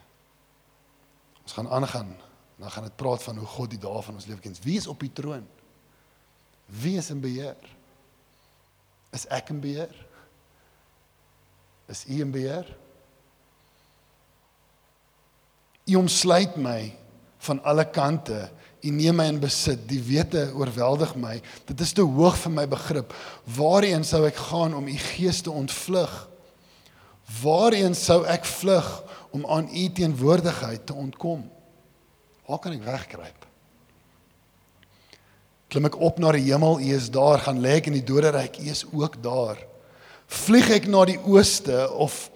Ons 1.45 1.55
gaan 1.55 1.71
aangaan. 1.71 2.11
en 2.11 2.67
Dan 2.67 2.71
gaan 2.75 2.89
dit 2.89 2.97
praat 2.99 3.23
van 3.23 3.39
hoe 3.39 3.47
God 3.47 3.71
die 3.71 3.79
dae 3.79 4.03
van 4.03 4.19
ons 4.19 4.27
lewe 4.27 4.43
ken. 4.43 4.57
Wie 4.63 4.77
is 4.79 4.91
op 4.91 5.01
die 5.01 5.13
troon? 5.15 5.47
Wie 6.67 6.97
is 6.99 7.11
in 7.15 7.23
beheer? 7.23 7.57
Is 9.15 9.27
ek 9.31 9.55
in 9.55 9.63
beheer? 9.63 9.95
Is 11.87 12.05
u 12.11 12.21
in 12.21 12.35
beheer? 12.35 12.67
U 15.89 15.95
omsluit 16.03 16.59
my 16.61 16.98
van 17.47 17.63
alle 17.63 17.85
kante. 17.91 18.49
U 18.81 18.91
neem 18.95 19.17
my 19.19 19.27
in 19.33 19.41
besit. 19.43 19.85
Die 19.91 20.01
wete 20.03 20.49
oorweldig 20.55 21.15
my. 21.19 21.37
Dit 21.67 21.81
is 21.85 21.93
te 21.95 22.05
hoog 22.07 22.39
vir 22.45 22.55
my 22.55 22.67
begrip. 22.71 23.15
Waarheen 23.59 24.07
sou 24.07 24.25
ek 24.29 24.39
gaan 24.51 24.77
om 24.79 24.89
u 24.89 24.97
gees 25.15 25.43
te 25.43 25.51
ontvlug? 25.51 26.15
Waarheen 27.43 27.95
sou 27.99 28.23
ek 28.27 28.47
vlug 28.49 28.87
om 29.37 29.45
aan 29.47 29.69
u 29.69 29.89
teenwoordigheid 29.93 30.87
te 30.87 30.95
ontkom? 30.95 31.45
Waar 32.49 32.63
kan 32.65 32.79
ek 32.79 32.87
wegkruip? 32.87 33.49
Klim 35.69 35.85
ek 35.85 35.99
op 36.01 36.17
na 36.17 36.33
die 36.33 36.47
hemel, 36.47 36.79
U 36.81 36.93
is 36.97 37.11
daar, 37.13 37.43
gaan 37.45 37.61
lê 37.61 37.75
ek 37.77 37.91
in 37.91 37.99
die 37.99 38.07
doderyk, 38.09 38.57
U 38.63 38.71
is 38.73 38.87
ook 38.89 39.19
daar. 39.21 39.61
Vlieg 40.29 40.71
ek 40.73 40.89
na 40.89 41.03
die 41.09 41.19
ooste 41.29 41.83
of 41.93 42.31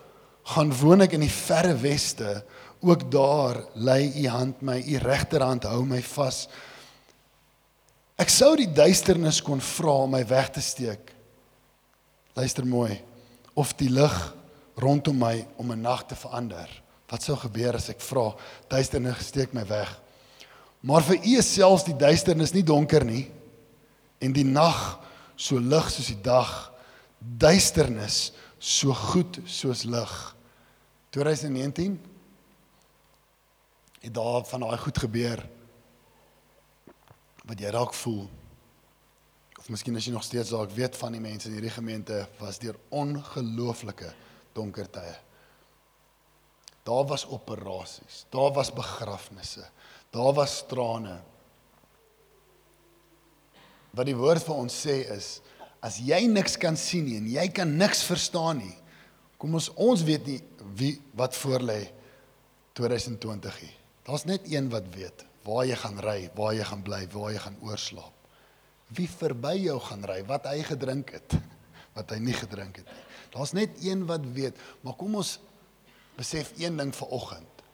gaan 0.52 0.72
woon 0.76 1.04
ek 1.06 1.14
in 1.16 1.24
die 1.24 1.32
verre 1.32 1.72
weste, 1.80 2.42
ook 2.82 3.10
daar 3.10 3.62
lê 3.74 4.10
U 4.24 4.28
hand 4.28 4.60
my, 4.60 4.78
U 4.82 4.98
regterhand 4.98 5.64
hou 5.70 5.84
my 5.86 6.02
vas. 6.02 6.46
Ek 8.18 8.30
sou 8.30 8.52
die 8.58 8.70
duisternis 8.70 9.40
kon 9.42 9.62
vra 9.62 10.02
om 10.04 10.12
my 10.14 10.22
weg 10.28 10.50
te 10.54 10.62
steek. 10.62 11.12
Luister 12.36 12.66
mooi. 12.66 13.00
Of 13.54 13.74
die 13.78 13.90
lig 13.90 14.14
rondom 14.80 15.18
my 15.18 15.46
om 15.56 15.72
'n 15.72 15.80
nag 15.80 16.06
te 16.06 16.14
verander. 16.14 16.68
Wat 17.08 17.22
sou 17.22 17.36
gebeur 17.36 17.74
as 17.76 17.88
ek 17.88 18.00
vra 18.00 18.34
duisternis 18.68 19.26
steek 19.26 19.52
my 19.52 19.66
weg? 19.66 20.00
Maar 20.80 21.02
vir 21.02 21.16
u 21.16 21.38
is 21.38 21.54
selfs 21.54 21.84
die 21.84 21.96
duisternis 21.96 22.52
nie 22.54 22.62
donker 22.62 23.04
nie 23.04 23.30
en 24.20 24.32
die 24.32 24.44
nag 24.44 24.98
so 25.36 25.58
lig 25.58 25.90
soos 25.90 26.06
die 26.06 26.22
dag. 26.22 26.72
Duisternis 27.18 28.32
so 28.58 28.94
goed 28.94 29.38
soos 29.46 29.84
lig. 29.84 30.34
2019 31.10 32.11
het 34.02 34.14
daar 34.14 34.44
van 34.44 34.64
daai 34.66 34.78
goed 34.82 34.98
gebeur 34.98 35.42
wat 37.46 37.58
jy 37.58 37.70
dalk 37.74 37.94
voel. 37.94 38.26
Of 39.58 39.68
miskien 39.70 39.96
as 39.98 40.06
jy 40.06 40.14
nog 40.14 40.24
steeds 40.26 40.50
dalk 40.50 40.72
weet 40.74 40.96
van 40.98 41.14
die 41.14 41.22
mense 41.22 41.48
in 41.48 41.56
hierdie 41.56 41.74
gemeente 41.74 42.24
was 42.40 42.58
deur 42.62 42.78
ongelooflike 42.90 44.10
donker 44.56 44.88
tye. 44.90 45.14
Daar 46.82 47.06
was 47.06 47.26
operasies, 47.30 48.24
daar 48.34 48.50
was 48.54 48.72
begrafnisse, 48.74 49.62
daar 50.10 50.32
was 50.34 50.64
trane. 50.66 51.20
Wat 53.94 54.08
die 54.08 54.18
woord 54.18 54.42
vir 54.42 54.58
ons 54.64 54.78
sê 54.86 55.02
is 55.14 55.36
as 55.82 55.98
jy 56.02 56.24
niks 56.30 56.56
kan 56.58 56.78
sien 56.78 57.06
nie 57.06 57.18
en 57.18 57.28
jy 57.30 57.46
kan 57.54 57.70
niks 57.78 58.02
verstaan 58.06 58.62
nie, 58.62 58.74
kom 59.38 59.54
ons 59.58 59.70
ons 59.74 60.02
weet 60.06 60.26
nie 60.26 60.40
wie 60.78 60.96
wat 61.18 61.38
voor 61.38 61.62
lê 61.70 61.80
2020 62.78 63.62
nie. 63.62 63.76
Daar's 64.06 64.26
net 64.26 64.48
een 64.50 64.70
wat 64.72 64.88
weet 64.94 65.26
waar 65.42 65.66
jy 65.66 65.76
gaan 65.78 65.98
ry, 65.98 66.18
waar 66.38 66.52
jy 66.54 66.64
gaan 66.66 66.82
bly, 66.86 67.00
waar 67.10 67.32
jy 67.34 67.40
gaan 67.42 67.56
oorslaap. 67.66 68.28
Wie 68.94 69.08
verby 69.10 69.56
jou 69.64 69.78
gaan 69.82 70.04
ry, 70.06 70.20
wat 70.28 70.46
hy 70.46 70.60
gedrink 70.66 71.10
het, 71.16 71.34
wat 71.96 72.14
hy 72.14 72.20
nie 72.22 72.36
gedrink 72.36 72.78
het 72.82 72.86
nie. 72.86 73.08
Daar's 73.32 73.54
net 73.56 73.80
een 73.82 74.04
wat 74.06 74.26
weet, 74.36 74.60
maar 74.84 74.94
kom 75.00 75.16
ons 75.18 75.38
besef 76.18 76.52
een 76.60 76.76
ding 76.78 76.92
vir 76.94 77.14
oggend. 77.16 77.64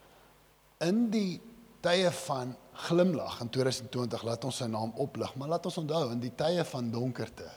In 0.86 1.08
die 1.12 1.40
tye 1.82 2.10
van 2.24 2.54
glimlag 2.86 3.40
in 3.42 3.50
2020 3.50 4.22
laat 4.26 4.46
ons 4.46 4.60
sy 4.62 4.68
naam 4.70 4.94
oplig, 5.02 5.34
maar 5.36 5.56
laat 5.56 5.66
ons 5.66 5.80
onthou 5.82 6.04
in 6.14 6.22
die 6.22 6.32
tye 6.38 6.64
van 6.72 6.92
donkerte 6.94 7.50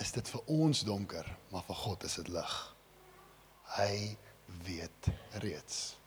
is 0.00 0.14
dit 0.16 0.28
vir 0.32 0.52
ons 0.56 0.82
donker, 0.88 1.26
maar 1.52 1.64
vir 1.68 1.76
God 1.82 2.04
is 2.08 2.16
dit 2.22 2.30
lig. 2.32 2.54
Hy 3.76 3.94
weet 4.64 5.10
reeds. 5.44 5.99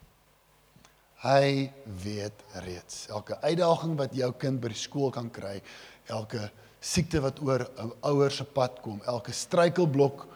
Hy 1.23 1.71
weet 2.03 2.43
reeds. 2.65 3.07
Elke 3.07 3.37
uitdaging 3.39 3.95
wat 3.99 4.15
jou 4.15 4.29
kind 4.35 4.59
by 4.59 4.73
die 4.73 4.79
skool 4.79 5.11
kan 5.15 5.29
kry, 5.31 5.61
elke 6.11 6.49
siekte 6.83 7.21
wat 7.23 7.39
oor 7.39 7.63
'n 7.63 7.93
ouer 8.01 8.31
se 8.31 8.43
pad 8.43 8.81
kom, 8.81 9.01
elke 9.07 9.31
struikelblok 9.31 10.27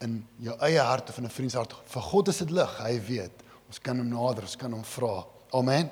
in 0.00 0.26
jou 0.40 0.56
eie 0.64 0.80
hart 0.80 1.10
of 1.10 1.18
in 1.18 1.24
'n 1.24 1.30
vriend 1.30 1.50
se 1.52 1.58
hart, 1.58 1.74
vir 1.84 2.02
God 2.02 2.28
is 2.28 2.38
dit 2.38 2.50
lig. 2.50 2.78
Hy 2.78 3.00
weet. 3.00 3.42
Ons 3.68 3.78
kan 3.78 3.98
hom 3.98 4.08
nader, 4.08 4.42
ons 4.42 4.56
kan 4.56 4.72
hom 4.72 4.84
vra. 4.84 5.26
Amen. 5.52 5.90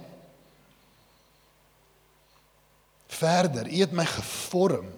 Verder, 3.09 3.69
U 3.69 3.81
het 3.81 3.93
my 3.93 4.05
gevorm, 4.05 4.89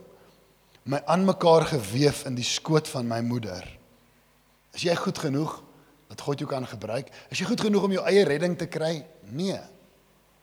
my 0.85 1.03
aan 1.07 1.25
mekaar 1.25 1.65
gewewe 1.65 2.27
in 2.27 2.35
die 2.35 2.45
skoot 2.45 2.89
van 2.89 3.09
my 3.09 3.21
moeder. 3.21 3.79
Is 4.73 4.83
jy 4.83 4.95
goed 4.95 5.19
genoeg 5.19 5.63
dat 6.11 6.21
God 6.27 6.43
jou 6.43 6.49
kan 6.51 6.67
gebruik? 6.67 7.11
Is 7.31 7.39
jy 7.39 7.47
goed 7.53 7.63
genoeg 7.63 7.87
om 7.87 7.95
jou 7.95 8.05
eie 8.11 8.27
redding 8.27 8.57
te 8.59 8.67
kry? 8.71 8.99
Nee. 9.31 9.59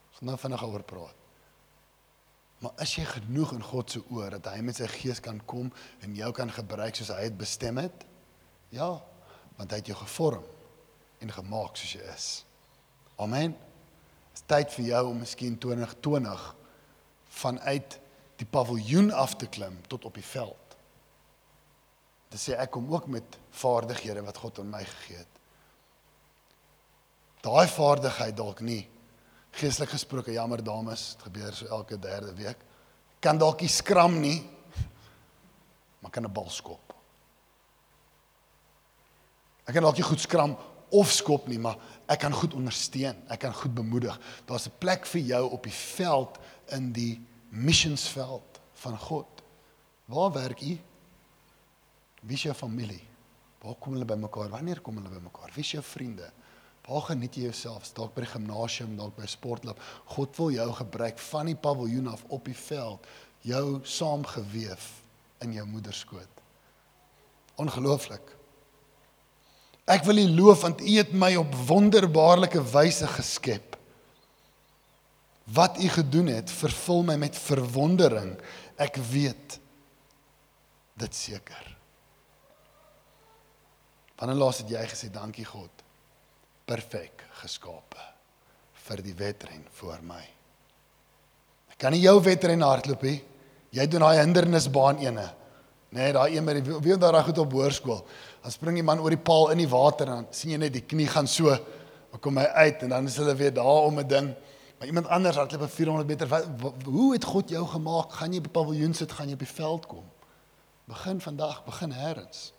Ons 0.08 0.20
gaan 0.20 0.30
nou 0.32 0.38
vinnig 0.40 0.64
oor 0.64 0.84
praat. 0.88 1.14
Maar 2.58 2.82
is 2.82 2.96
jy 2.98 3.04
genoeg 3.06 3.52
in 3.54 3.62
God 3.62 3.92
se 3.92 4.00
oor 4.10 4.34
dat 4.34 4.48
hy 4.50 4.62
met 4.66 4.78
sy 4.80 4.88
gees 4.90 5.20
kan 5.22 5.38
kom 5.46 5.68
en 6.02 6.16
jou 6.18 6.30
kan 6.34 6.50
gebruik 6.50 6.96
soos 6.98 7.12
hy 7.14 7.28
dit 7.28 7.38
bestem 7.38 7.78
het? 7.78 8.06
Ja, 8.74 8.96
want 9.58 9.70
hy 9.70 9.78
het 9.78 9.90
jou 9.92 9.98
gevorm 10.00 10.46
en 11.22 11.32
gemaak 11.36 11.78
soos 11.78 11.94
jy 11.94 12.10
is. 12.16 12.28
Amen. 13.22 13.54
Dit 14.32 14.42
is 14.42 14.46
tyd 14.50 14.74
vir 14.74 14.90
jou 14.90 15.04
om 15.12 15.22
miskien 15.22 15.58
2020 15.58 16.44
vanuit 17.38 17.98
die 18.38 18.46
paviljoen 18.46 19.12
af 19.14 19.36
te 19.38 19.46
klim 19.50 19.78
tot 19.90 20.06
op 20.06 20.18
die 20.18 20.26
veld. 20.26 20.76
Dit 22.28 22.42
sê 22.42 22.58
ek 22.58 22.74
kom 22.74 22.90
ook 22.92 23.06
met 23.10 23.38
vaardighede 23.60 24.22
wat 24.26 24.38
God 24.42 24.60
aan 24.62 24.70
my 24.74 24.82
gegee 24.84 25.22
het. 25.22 25.37
Daai 27.42 27.66
vaardigheid 27.70 28.36
dalk 28.36 28.60
nie 28.60 28.88
geestelik 29.58 29.90
gesproke 29.90 30.32
jammer 30.32 30.62
dames, 30.62 31.14
dit 31.16 31.26
gebeur 31.28 31.54
so 31.56 31.66
elke 31.74 31.98
derde 31.98 32.34
week. 32.38 32.60
Kan 33.20 33.38
dalk 33.38 33.62
nie 33.64 33.70
skram 33.72 34.18
nie, 34.22 34.42
maar 36.00 36.10
kan 36.14 36.24
'n 36.24 36.32
bal 36.32 36.50
skop. 36.50 36.94
Ek 39.66 39.74
kan 39.74 39.82
dalk 39.82 39.96
nie 39.96 40.06
goed 40.06 40.20
skram 40.20 40.56
of 40.90 41.10
skop 41.12 41.48
nie, 41.48 41.58
maar 41.58 41.76
ek 42.08 42.20
kan 42.20 42.32
goed 42.32 42.54
ondersteun. 42.54 43.16
Ek 43.28 43.40
kan 43.40 43.52
goed 43.52 43.74
bemoedig. 43.74 44.18
Daar's 44.46 44.66
'n 44.66 44.78
plek 44.78 45.06
vir 45.06 45.20
jou 45.20 45.50
op 45.50 45.62
die 45.62 45.78
veld 45.96 46.38
in 46.72 46.92
die 46.92 47.20
missionsveld 47.50 48.60
van 48.74 48.98
God. 48.98 49.42
Waar 50.06 50.32
werk 50.32 50.60
u? 50.62 50.78
Wie 52.22 52.36
is 52.36 52.42
jou 52.42 52.54
familie? 52.54 53.02
Waar 53.60 53.74
kom 53.74 53.92
hulle 53.92 54.04
bymekaar? 54.04 54.48
Wanneer 54.48 54.80
kom 54.80 54.96
hulle 54.96 55.08
bymekaar? 55.08 55.50
Wie 55.54 55.64
is 55.64 55.70
jou 55.70 55.82
vriende? 55.82 56.32
Waar 56.88 57.04
geniet 57.10 57.36
jy 57.36 57.50
jouself? 57.50 57.90
Dalk 57.92 58.14
by 58.16 58.24
die 58.24 58.30
gimnasium, 58.32 58.94
dalk 58.96 59.16
by 59.18 59.26
sportlab. 59.28 59.80
God 60.14 60.36
wil 60.40 60.54
jou 60.54 60.68
gebruik 60.78 61.20
van 61.20 61.50
die 61.50 61.58
paviljoen 61.60 62.08
af 62.14 62.24
op 62.32 62.48
die 62.48 62.56
veld, 62.56 63.04
jou 63.44 63.80
saamgeweef 63.84 64.86
in 65.44 65.52
jou 65.58 65.66
moederskoot. 65.68 66.42
Ongelooflik. 67.60 68.34
Ek 69.88 70.04
wil 70.08 70.22
U 70.22 70.26
loof 70.40 70.64
want 70.64 70.80
U 70.84 70.94
het 70.96 71.12
my 71.12 71.34
op 71.40 71.54
wonderbaarlike 71.68 72.62
wyse 72.72 73.06
geskep. 73.18 73.76
Wat 75.52 75.76
U 75.80 75.88
gedoen 75.92 76.28
het, 76.32 76.50
vervul 76.52 77.04
my 77.08 77.16
met 77.20 77.36
verwondering. 77.36 78.34
Ek 78.80 78.96
weet 79.12 79.58
dit 80.98 81.14
seker. 81.14 81.64
Wanneer 84.18 84.40
laas 84.40 84.60
het 84.64 84.72
jy 84.72 84.84
gesê 84.88 85.12
dankie 85.12 85.46
God? 85.48 85.77
Perfek 86.68 87.24
geskape 87.40 88.04
vir 88.88 89.02
die 89.04 89.14
wedren 89.16 89.64
voor 89.78 90.02
my. 90.04 90.22
Ek 91.72 91.80
kan 91.80 91.94
nie 91.94 92.02
jou 92.02 92.16
wedren 92.24 92.64
hardloop 92.64 93.04
nie. 93.06 93.18
Jy 93.76 93.84
doen 93.88 94.04
daai 94.04 94.20
hindernisbaan 94.22 95.00
ene. 95.04 95.26
Nee, 95.94 96.12
daai 96.12 96.36
een 96.36 96.44
met 96.44 96.58
die 96.60 96.76
wie 96.84 96.92
onthou 96.94 97.12
daai 97.12 97.24
goed 97.24 97.40
op 97.40 97.56
hoërskool. 97.56 98.02
Dan 98.42 98.52
spring 98.52 98.76
die 98.80 98.84
man 98.84 99.00
oor 99.00 99.14
die 99.14 99.20
paal 99.20 99.52
in 99.54 99.62
die 99.62 99.70
water 99.70 100.08
en 100.08 100.22
dan 100.22 100.28
sien 100.36 100.52
jy 100.52 100.60
net 100.60 100.74
die 100.74 100.84
knie 100.84 101.08
gaan 101.08 101.28
so. 101.28 101.56
Kom 102.24 102.40
hy 102.40 102.46
uit 102.64 102.84
en 102.84 102.92
dan 102.92 103.08
is 103.08 103.16
hulle 103.20 103.34
weer 103.36 103.52
daar 103.54 103.88
om 103.88 104.00
'n 104.00 104.08
ding. 104.08 104.34
Maar 104.78 104.86
iemand 104.86 105.08
anders 105.08 105.36
hardloop 105.36 105.62
op 105.62 105.70
400 105.70 106.08
meter. 106.08 106.28
Wat, 106.28 106.46
wat, 106.60 106.74
hoe 106.84 107.12
het 107.12 107.24
God 107.24 107.48
jou 107.48 107.66
gemaak? 107.66 108.12
Gaan 108.12 108.32
jy 108.32 108.38
op 108.38 108.44
die 108.44 108.52
paviljoen 108.52 108.94
sit, 108.94 109.12
gaan 109.12 109.26
jy 109.26 109.32
op 109.32 109.38
die 109.38 109.54
veld 109.54 109.86
kom? 109.86 110.04
Begin 110.84 111.20
vandag, 111.20 111.64
begin 111.64 111.90
herrens. 111.92 112.52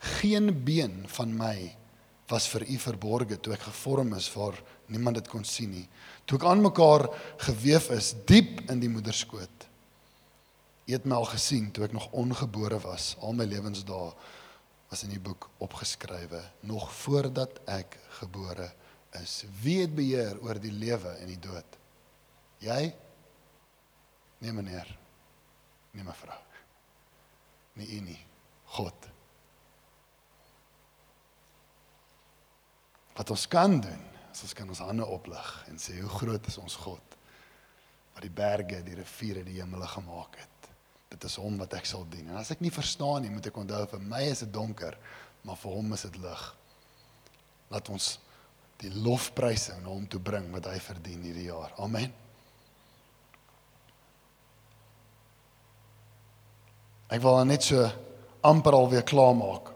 Geen 0.00 0.52
been 0.64 1.04
van 1.12 1.32
my 1.36 1.76
was 2.30 2.46
vir 2.48 2.64
u 2.68 2.76
verborge 2.78 3.36
toe 3.42 3.54
ek 3.56 3.66
gevorm 3.68 4.14
is 4.16 4.28
waar 4.32 4.56
niemand 4.88 5.18
dit 5.18 5.28
kon 5.28 5.44
sien 5.44 5.72
nie. 5.74 5.86
Toe 6.24 6.38
ek 6.38 6.46
aan 6.48 6.62
mekaar 6.64 7.08
gewewe 7.42 7.98
is 7.98 8.14
diep 8.28 8.62
in 8.70 8.80
die 8.80 8.90
moederskoot. 8.92 9.66
U 10.86 10.92
het 10.94 11.06
my 11.06 11.18
al 11.20 11.28
gesien 11.30 11.68
toe 11.74 11.84
ek 11.86 11.94
nog 11.94 12.08
ongebore 12.16 12.80
was. 12.86 13.12
Al 13.20 13.36
my 13.36 13.46
lewensdae 13.50 14.14
was 14.90 15.04
in 15.06 15.12
die 15.14 15.22
boek 15.22 15.48
opgeskrywe 15.62 16.40
nog 16.66 16.88
voordat 17.02 17.60
ek 17.70 17.98
gebore 18.22 18.70
is. 19.20 19.44
Wie 19.62 19.80
het 19.82 19.94
beheer 19.94 20.38
oor 20.42 20.58
die 20.62 20.74
lewe 20.74 21.14
en 21.20 21.30
die 21.30 21.38
dood? 21.42 21.78
Jy? 22.64 22.90
Nee 24.40 24.52
meneer. 24.56 24.88
Nee 25.94 26.06
mevrou. 26.06 26.40
Nie 27.78 27.88
u 27.98 28.02
nie. 28.08 28.20
God. 28.76 29.10
Wat 33.20 33.30
ons 33.34 33.44
kan 33.52 33.74
doen, 33.84 34.04
is 34.32 34.44
ons 34.46 34.54
kan 34.56 34.68
ons 34.72 34.80
hande 34.80 35.04
oplig 35.04 35.48
en 35.68 35.76
sê 35.76 35.98
hoe 35.98 36.12
groot 36.22 36.46
is 36.48 36.56
ons 36.62 36.76
God 36.80 37.16
wat 38.14 38.22
die 38.24 38.32
berge, 38.32 38.78
die 38.86 38.96
riviere, 38.96 39.42
die 39.44 39.58
hemele 39.60 39.84
gemaak 39.86 40.38
het. 40.40 40.70
Dit 41.12 41.26
is 41.28 41.36
hom 41.36 41.58
wat 41.60 41.74
ek 41.76 41.84
sal 41.88 42.06
dien. 42.08 42.30
En 42.30 42.38
as 42.40 42.52
ek 42.54 42.62
nie 42.64 42.72
verstaan 42.72 43.26
nie, 43.26 43.32
moet 43.34 43.50
ek 43.50 43.58
onthou 43.60 43.82
vir 43.92 44.02
my 44.08 44.22
is 44.30 44.40
dit 44.46 44.52
donker, 44.54 44.96
maar 45.44 45.58
vir 45.60 45.76
hom 45.76 45.92
is 45.96 46.06
dit 46.08 46.16
lig. 46.22 46.46
Laat 47.74 47.90
ons 47.92 48.08
die 48.80 48.92
lofpryse 49.04 49.76
aan 49.76 49.88
hom 49.90 50.08
toe 50.08 50.22
bring 50.24 50.48
wat 50.54 50.70
hy 50.70 50.78
verdien 50.80 51.28
hierdie 51.28 51.50
jaar. 51.50 51.76
Amen. 51.84 52.08
Ek 57.12 57.20
wil 57.20 57.42
net 57.44 57.68
so 57.68 57.84
amper 58.46 58.78
alweer 58.80 59.04
klaarmaak. 59.04 59.74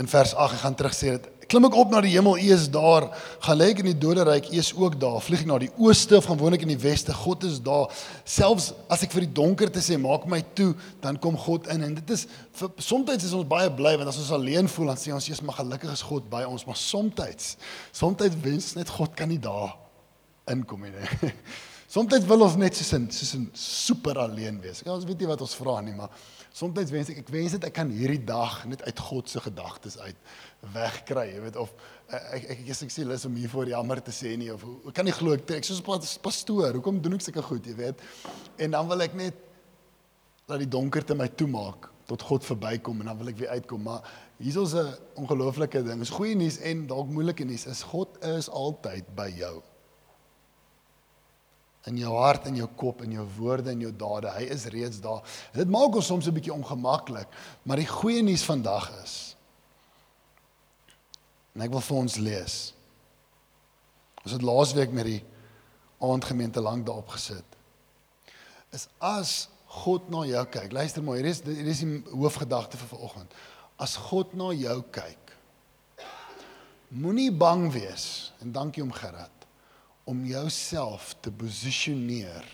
In 0.00 0.10
vers 0.10 0.34
8 0.34 0.58
ek 0.58 0.64
gaan 0.64 0.76
terug 0.82 0.96
sê 0.96 1.14
dit 1.14 1.30
klim 1.50 1.66
ek 1.68 1.76
op 1.78 1.92
na 1.92 2.00
die 2.04 2.12
hemel, 2.14 2.38
U 2.38 2.52
is 2.54 2.66
daar. 2.72 3.08
Gaan 3.44 3.58
lê 3.58 3.70
ek 3.72 3.82
in 3.82 3.90
die 3.90 3.98
doderyk, 4.02 4.48
U 4.52 4.58
is 4.60 4.72
ook 4.74 4.98
daar. 5.00 5.20
Vlieg 5.24 5.44
ek 5.44 5.50
na 5.50 5.58
die 5.62 5.70
ooste 5.76 6.18
of 6.18 6.28
gaan 6.30 6.40
woon 6.40 6.56
ek 6.56 6.66
in 6.66 6.72
die 6.74 6.80
weste, 6.82 7.14
God 7.14 7.46
is 7.48 7.60
daar. 7.62 7.92
Selfs 8.24 8.72
as 8.92 9.04
ek 9.06 9.14
vir 9.14 9.26
die 9.26 9.34
donkerte 9.38 9.82
sê 9.84 9.98
maak 10.00 10.26
my 10.30 10.42
toe, 10.58 10.72
dan 11.04 11.20
kom 11.22 11.38
God 11.38 11.70
in 11.72 11.86
en 11.86 11.94
dit 12.00 12.12
is 12.16 12.26
vir, 12.58 12.72
soms 12.82 13.14
is 13.16 13.36
ons 13.36 13.48
baie 13.48 13.70
bly 13.70 13.94
want 14.00 14.10
as 14.10 14.20
ons 14.22 14.34
alleen 14.34 14.68
voel 14.70 14.92
dan 14.92 15.00
sê 15.00 15.14
ons 15.14 15.28
eers 15.30 15.42
maar 15.46 15.58
gelukkig 15.60 15.92
is 15.92 16.04
God 16.06 16.28
by 16.32 16.42
ons, 16.48 16.66
maar 16.66 16.78
soms 16.80 17.56
soms 17.92 18.42
wens 18.42 18.74
net 18.76 18.90
God 18.92 19.14
kan 19.16 19.28
nie 19.28 19.40
daar 19.40 19.76
inkom 20.50 20.84
nie. 20.86 21.32
Soms 21.96 22.26
wil 22.26 22.42
ons 22.42 22.56
net 22.58 22.74
soos 22.74 22.92
'n 22.92 23.06
soos 23.14 23.34
'n 23.34 23.50
super 23.54 24.18
alleen 24.18 24.60
wees. 24.60 24.82
Ja, 24.84 24.92
ons 24.92 25.04
weet 25.04 25.18
nie 25.18 25.28
wat 25.30 25.40
ons 25.40 25.54
vra 25.54 25.80
nie, 25.80 25.94
maar 25.94 26.10
soms 26.56 26.90
wens 26.92 27.10
ek 27.12 27.20
ek 27.20 27.30
wens 27.34 27.54
dit 27.56 27.64
ek 27.68 27.74
kan 27.76 27.90
hierdie 27.92 28.22
dag 28.24 28.62
net 28.70 28.82
uit 28.86 29.00
God 29.08 29.28
se 29.28 29.42
gedagtes 29.44 29.98
uit 30.00 30.16
wegkry, 30.72 31.26
jy 31.34 31.42
weet 31.44 31.58
of 31.60 31.72
ek 32.08 32.36
ek 32.38 32.46
ek 32.54 32.70
ek 32.86 32.94
sê 32.94 33.04
lus 33.04 33.26
om 33.28 33.36
hier 33.36 33.52
voor 33.52 33.68
jammer 33.68 34.00
te 34.04 34.14
sê 34.14 34.32
nie 34.40 34.48
of 34.54 34.64
ek 34.64 34.96
kan 34.96 35.04
nie 35.08 35.16
glo 35.16 35.36
ek 35.36 35.52
ek 35.58 35.68
soos 35.68 35.82
pastoor, 36.24 36.78
hoekom 36.78 37.02
doen 37.04 37.18
ek 37.18 37.26
sulke 37.26 37.44
goed, 37.44 37.66
jy 37.66 37.76
weet? 37.76 38.00
En 38.62 38.72
dan 38.78 38.88
wil 38.88 39.04
ek 39.04 39.18
net 39.18 39.44
laat 40.48 40.62
die 40.62 40.70
donkerte 40.70 41.18
my 41.18 41.28
toemaak 41.28 41.90
tot 42.06 42.22
God 42.22 42.44
verbykom 42.46 43.02
en 43.02 43.10
dan 43.10 43.20
wil 43.20 43.32
ek 43.32 43.40
weer 43.42 43.56
uitkom, 43.58 43.82
maar 43.82 44.04
hier 44.38 44.62
is 44.62 44.74
'n 44.74 44.94
ongelooflike 45.18 45.82
ding. 45.82 46.00
Is 46.00 46.14
goeie 46.14 46.36
nuus 46.36 46.58
en 46.58 46.86
dalk 46.86 47.08
moeilike 47.08 47.44
nuus 47.44 47.66
is 47.66 47.82
God 47.82 48.16
is 48.24 48.48
altyd 48.48 49.04
by 49.14 49.28
jou 49.28 49.62
in 51.86 52.00
jou 52.00 52.12
hart 52.18 52.48
en 52.50 52.58
jou 52.58 52.66
kop 52.78 53.04
en 53.04 53.12
jou 53.14 53.24
woorde 53.36 53.70
en 53.70 53.80
jou 53.86 53.92
dade. 53.94 54.32
Hy 54.34 54.48
is 54.50 54.66
reeds 54.74 54.98
daar. 55.02 55.22
Dit 55.54 55.70
maak 55.70 55.94
ons 55.94 56.06
soms 56.06 56.26
'n 56.26 56.34
bietjie 56.34 56.54
ongemaklik, 56.54 57.28
maar 57.62 57.76
die 57.76 57.86
goeie 57.86 58.22
nuus 58.22 58.44
vandag 58.44 58.90
is 59.02 59.36
en 61.54 61.62
ek 61.62 61.70
wil 61.70 61.80
vir 61.80 61.96
ons 61.96 62.16
lees. 62.16 62.54
Ons 64.24 64.32
het 64.32 64.42
laasweek 64.42 64.92
met 64.92 65.04
die 65.08 65.22
aandgemeente 66.04 66.60
lank 66.60 66.84
daarop 66.86 67.08
gesit. 67.08 67.56
Is 68.74 68.88
as 69.00 69.48
God 69.66 70.10
na 70.10 70.24
jou 70.24 70.44
kyk. 70.44 70.72
Luister 70.72 71.02
maar, 71.02 71.16
hier 71.16 71.30
is 71.30 71.40
hier 71.44 71.66
is 71.66 71.80
die 71.84 72.02
hoofgedagte 72.12 72.76
vir 72.76 72.88
vanoggend. 72.88 73.32
As 73.78 73.96
God 73.96 74.34
na 74.34 74.50
jou 74.52 74.82
kyk, 74.90 75.32
moenie 76.88 77.32
bang 77.32 77.72
wees 77.72 78.32
en 78.40 78.52
dankie 78.52 78.82
om 78.84 78.92
Gerard 78.92 79.35
om 80.06 80.22
jouself 80.24 81.16
te 81.20 81.32
posisioneer 81.32 82.46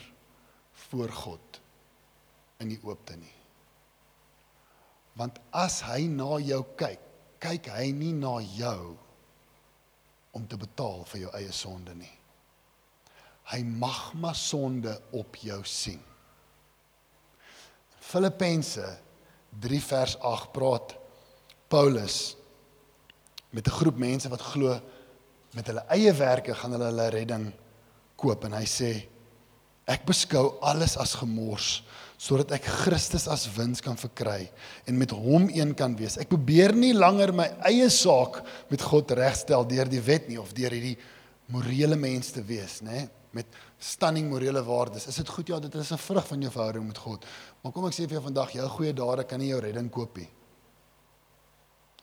voor 0.89 1.09
God 1.09 1.59
in 2.57 2.71
die 2.73 2.79
oopte 2.81 3.15
nie. 3.19 3.35
Want 5.13 5.37
as 5.53 5.83
hy 5.85 6.07
na 6.09 6.39
jou 6.41 6.63
kyk, 6.79 7.01
kyk 7.43 7.69
hy 7.75 7.91
nie 7.93 8.13
na 8.17 8.39
jou 8.55 8.95
om 10.33 10.47
te 10.49 10.57
betaal 10.57 11.03
vir 11.11 11.27
jou 11.27 11.33
eie 11.37 11.53
sonde 11.53 11.93
nie. 11.93 12.13
Hy 13.51 13.61
mag 13.67 14.13
maar 14.17 14.37
sonde 14.39 14.95
op 15.13 15.37
jou 15.37 15.59
sien. 15.67 16.01
Filippense 18.01 18.87
3 19.61 19.81
vers 19.83 20.15
8 20.17 20.49
praat 20.55 20.95
Paulus 21.69 22.35
met 23.53 23.67
'n 23.67 23.77
groep 23.77 23.97
mense 23.97 24.29
wat 24.29 24.41
glo 24.41 24.81
met 25.53 25.67
hulle 25.69 25.83
eie 25.93 26.13
werke 26.17 26.55
gaan 26.57 26.75
hulle 26.75 26.89
hulle 26.89 27.09
redding 27.13 27.49
koop 28.19 28.45
en 28.47 28.55
hy 28.57 28.65
sê 28.69 28.91
ek 29.89 30.05
beskou 30.07 30.55
alles 30.63 30.95
as 31.01 31.15
gemors 31.19 31.81
sodat 32.23 32.53
ek 32.55 32.67
Christus 32.83 33.25
as 33.27 33.49
wins 33.57 33.83
kan 33.83 33.97
verkry 33.99 34.45
en 34.87 34.95
met 34.95 35.11
hom 35.11 35.49
een 35.51 35.73
kan 35.75 35.95
wees. 35.99 36.15
Ek 36.21 36.29
probeer 36.31 36.71
nie 36.77 36.93
langer 36.95 37.33
my 37.35 37.49
eie 37.67 37.89
saak 37.91 38.39
met 38.69 38.85
God 38.85 39.11
regstel 39.19 39.65
deur 39.67 39.89
die 39.91 40.01
wet 40.05 40.29
nie 40.31 40.39
of 40.39 40.53
deur 40.55 40.71
hierdie 40.71 40.95
morele 41.51 41.97
mens 41.99 42.31
te 42.31 42.39
wees, 42.47 42.77
nê, 42.85 43.03
met 43.35 43.57
stunning 43.81 44.29
morele 44.31 44.61
waardes. 44.63 45.09
Is 45.11 45.19
dit 45.19 45.33
goed 45.35 45.51
ja, 45.51 45.59
dit 45.59 45.75
is 45.75 45.91
'n 45.91 45.99
vrug 45.99 46.27
van 46.27 46.41
jou 46.41 46.51
verhouding 46.51 46.87
met 46.87 46.97
God. 46.97 47.25
Maar 47.61 47.71
kom 47.73 47.85
ek 47.87 47.93
sê 47.93 48.07
vir 48.07 48.15
jou 48.15 48.23
vandag, 48.23 48.53
jou 48.53 48.69
goeie 48.69 48.93
dade 48.93 49.23
kan 49.27 49.39
nie 49.39 49.49
jou 49.49 49.59
redding 49.59 49.89
koop 49.91 50.17
nie. 50.17 50.29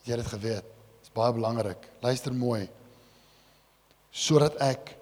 Jy 0.05 0.11
het 0.11 0.21
dit 0.21 0.33
geweet. 0.33 0.65
Dit 1.01 1.09
is 1.09 1.13
baie 1.13 1.33
belangrik. 1.33 1.89
Luister 2.01 2.33
mooi 2.33 2.69
sodat 4.11 4.59
ek 4.61 4.97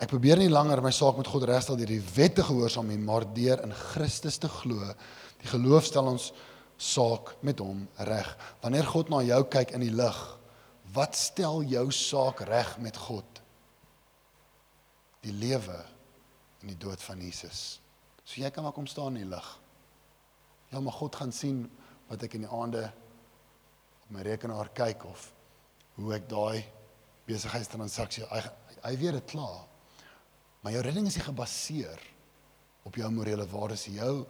ek 0.00 0.08
probeer 0.10 0.40
nie 0.40 0.50
langer 0.50 0.80
my 0.82 0.92
saak 0.94 1.18
met 1.20 1.28
God 1.28 1.44
regstel 1.48 1.76
deur 1.78 1.90
die 1.92 2.04
wet 2.16 2.38
te 2.38 2.44
gehoorsaam 2.46 2.88
nie, 2.88 2.98
maar 2.98 3.26
deur 3.36 3.60
in 3.66 3.74
Christus 3.76 4.40
te 4.40 4.48
glo. 4.48 4.94
Die 5.42 5.50
geloof 5.50 5.90
stel 5.90 6.08
ons 6.08 6.30
saak 6.80 7.34
met 7.44 7.60
hom 7.60 7.84
reg. 8.08 8.30
Wanneer 8.62 8.88
God 8.88 9.12
na 9.12 9.20
jou 9.26 9.42
kyk 9.52 9.74
in 9.76 9.84
die 9.84 9.92
lig, 9.92 10.20
wat 10.96 11.18
stel 11.18 11.60
jou 11.68 11.84
saak 11.92 12.40
reg 12.48 12.72
met 12.80 12.96
God? 12.96 13.42
Die 15.20 15.36
lewe 15.36 15.76
en 16.62 16.72
die 16.72 16.80
dood 16.80 17.02
van 17.04 17.20
Jesus. 17.20 17.80
So 18.24 18.40
jy 18.40 18.48
kan 18.54 18.64
maar 18.64 18.74
kom 18.76 18.88
staan 18.88 19.18
in 19.18 19.26
die 19.26 19.34
lig. 19.34 19.50
Ja, 20.72 20.80
maar 20.80 20.96
God 20.96 21.18
gaan 21.20 21.32
sien 21.34 21.66
wat 22.08 22.24
ek 22.24 22.38
in 22.38 22.46
die 22.46 22.54
aande 22.56 22.86
op 24.00 24.16
my 24.16 24.24
rekenaar 24.24 24.72
kyk 24.74 25.04
of 25.04 25.28
hoe 26.00 26.14
ek 26.16 26.28
daai 26.30 26.64
besigheidstransaksie 27.28 28.26
hy, 28.30 28.40
hy 28.84 28.94
weet 29.00 29.18
dit 29.18 29.32
klaar. 29.32 29.66
Maar 30.60 30.76
jou 30.76 30.84
redding 30.84 31.08
is 31.08 31.16
nie 31.16 31.24
gebaseer 31.24 32.00
op 32.88 32.96
jou 32.96 33.10
morele 33.12 33.46
waardes 33.48 33.86
nie. 33.88 33.98
Jou 34.00 34.24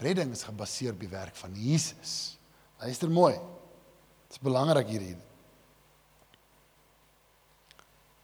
redding 0.00 0.32
is 0.36 0.46
gebaseer 0.48 0.94
op 0.94 1.02
die 1.02 1.10
werk 1.10 1.36
van 1.36 1.56
Jesus. 1.56 2.36
Luister 2.80 3.10
mooi. 3.12 3.34
Dit 3.34 4.38
is 4.38 4.44
belangrik 4.44 4.88
hierdie. 4.88 5.16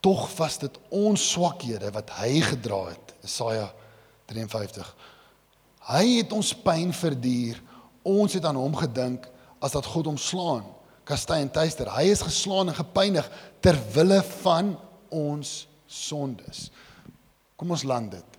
Tog 0.04 0.28
was 0.38 0.60
dit 0.62 0.78
ons 0.94 1.22
swakhede 1.32 1.90
wat 1.92 2.12
hy 2.20 2.38
gedra 2.46 2.84
het. 2.92 3.16
Jesaja 3.24 3.66
53. 4.30 4.92
Hy 5.90 6.04
het 6.20 6.32
ons 6.36 6.52
pyn 6.62 6.92
verduur. 6.94 7.58
Ons 8.06 8.36
het 8.38 8.46
aan 8.46 8.58
hom 8.60 8.76
gedink 8.78 9.26
as 9.58 9.74
dat 9.74 9.88
God 9.90 10.08
hom 10.12 10.20
slaan 10.20 10.75
kastei 11.06 11.40
en 11.44 11.52
tuister. 11.52 11.88
Hy 11.94 12.10
is 12.10 12.24
geslaan 12.26 12.72
en 12.72 12.76
gepynig 12.76 13.28
ter 13.64 13.78
wille 13.94 14.18
van 14.42 14.74
ons 15.14 15.52
sondes. 15.86 16.66
Kom 17.56 17.70
ons 17.70 17.86
land 17.86 18.10
dit. 18.16 18.38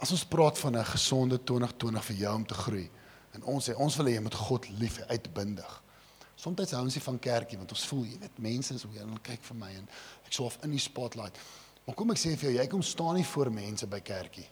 As 0.00 0.12
ons 0.14 0.24
praat 0.24 0.58
van 0.58 0.78
'n 0.78 0.84
gesonde 0.84 1.38
2020 1.44 2.04
vir 2.04 2.16
jou 2.16 2.34
om 2.34 2.46
te 2.46 2.54
groei 2.54 2.90
en 3.34 3.42
ons 3.42 3.68
sê 3.68 3.74
ons 3.76 3.96
wil 3.96 4.06
hê 4.06 4.14
jy 4.14 4.20
moet 4.20 4.34
God 4.34 4.68
lief 4.78 4.98
hê 4.98 5.04
uitbundig. 5.08 5.82
Soms 6.36 6.70
hou 6.70 6.82
ons 6.82 6.94
nie 6.94 7.02
van 7.02 7.18
kerkie 7.18 7.58
want 7.58 7.72
ons 7.72 7.86
voel 7.86 8.04
jy 8.04 8.18
weet 8.18 8.38
mense 8.38 8.74
is 8.74 8.82
hoe 8.82 8.98
hulle 8.98 9.20
kyk 9.22 9.42
vir 9.42 9.56
my 9.56 9.70
en 9.70 9.88
ek 10.26 10.32
sou 10.32 10.46
of 10.46 10.58
in 10.64 10.70
die 10.70 10.78
spotlight. 10.78 11.36
Maar 11.86 11.96
kom 11.96 12.10
ek 12.10 12.18
sê 12.18 12.36
vir 12.36 12.50
jou 12.50 12.62
jy 12.62 12.66
kom 12.66 12.82
staan 12.82 13.14
nie 13.14 13.24
voor 13.24 13.50
mense 13.50 13.86
by 13.86 14.00
kerkie. 14.00 14.48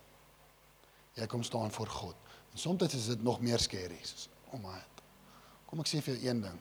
Jy 1.14 1.26
kom 1.26 1.42
staan 1.42 1.70
voor 1.70 1.88
God. 1.88 2.16
En 2.52 2.58
soms 2.58 2.94
is 2.94 3.06
dit 3.06 3.22
nog 3.22 3.40
meer 3.40 3.58
skerry. 3.58 3.98
Oh 4.52 4.60
my 4.60 4.97
Kom 5.68 5.82
ek 5.84 5.90
sê 5.90 6.00
vir 6.00 6.16
jou 6.16 6.30
een 6.30 6.40
ding. 6.46 6.58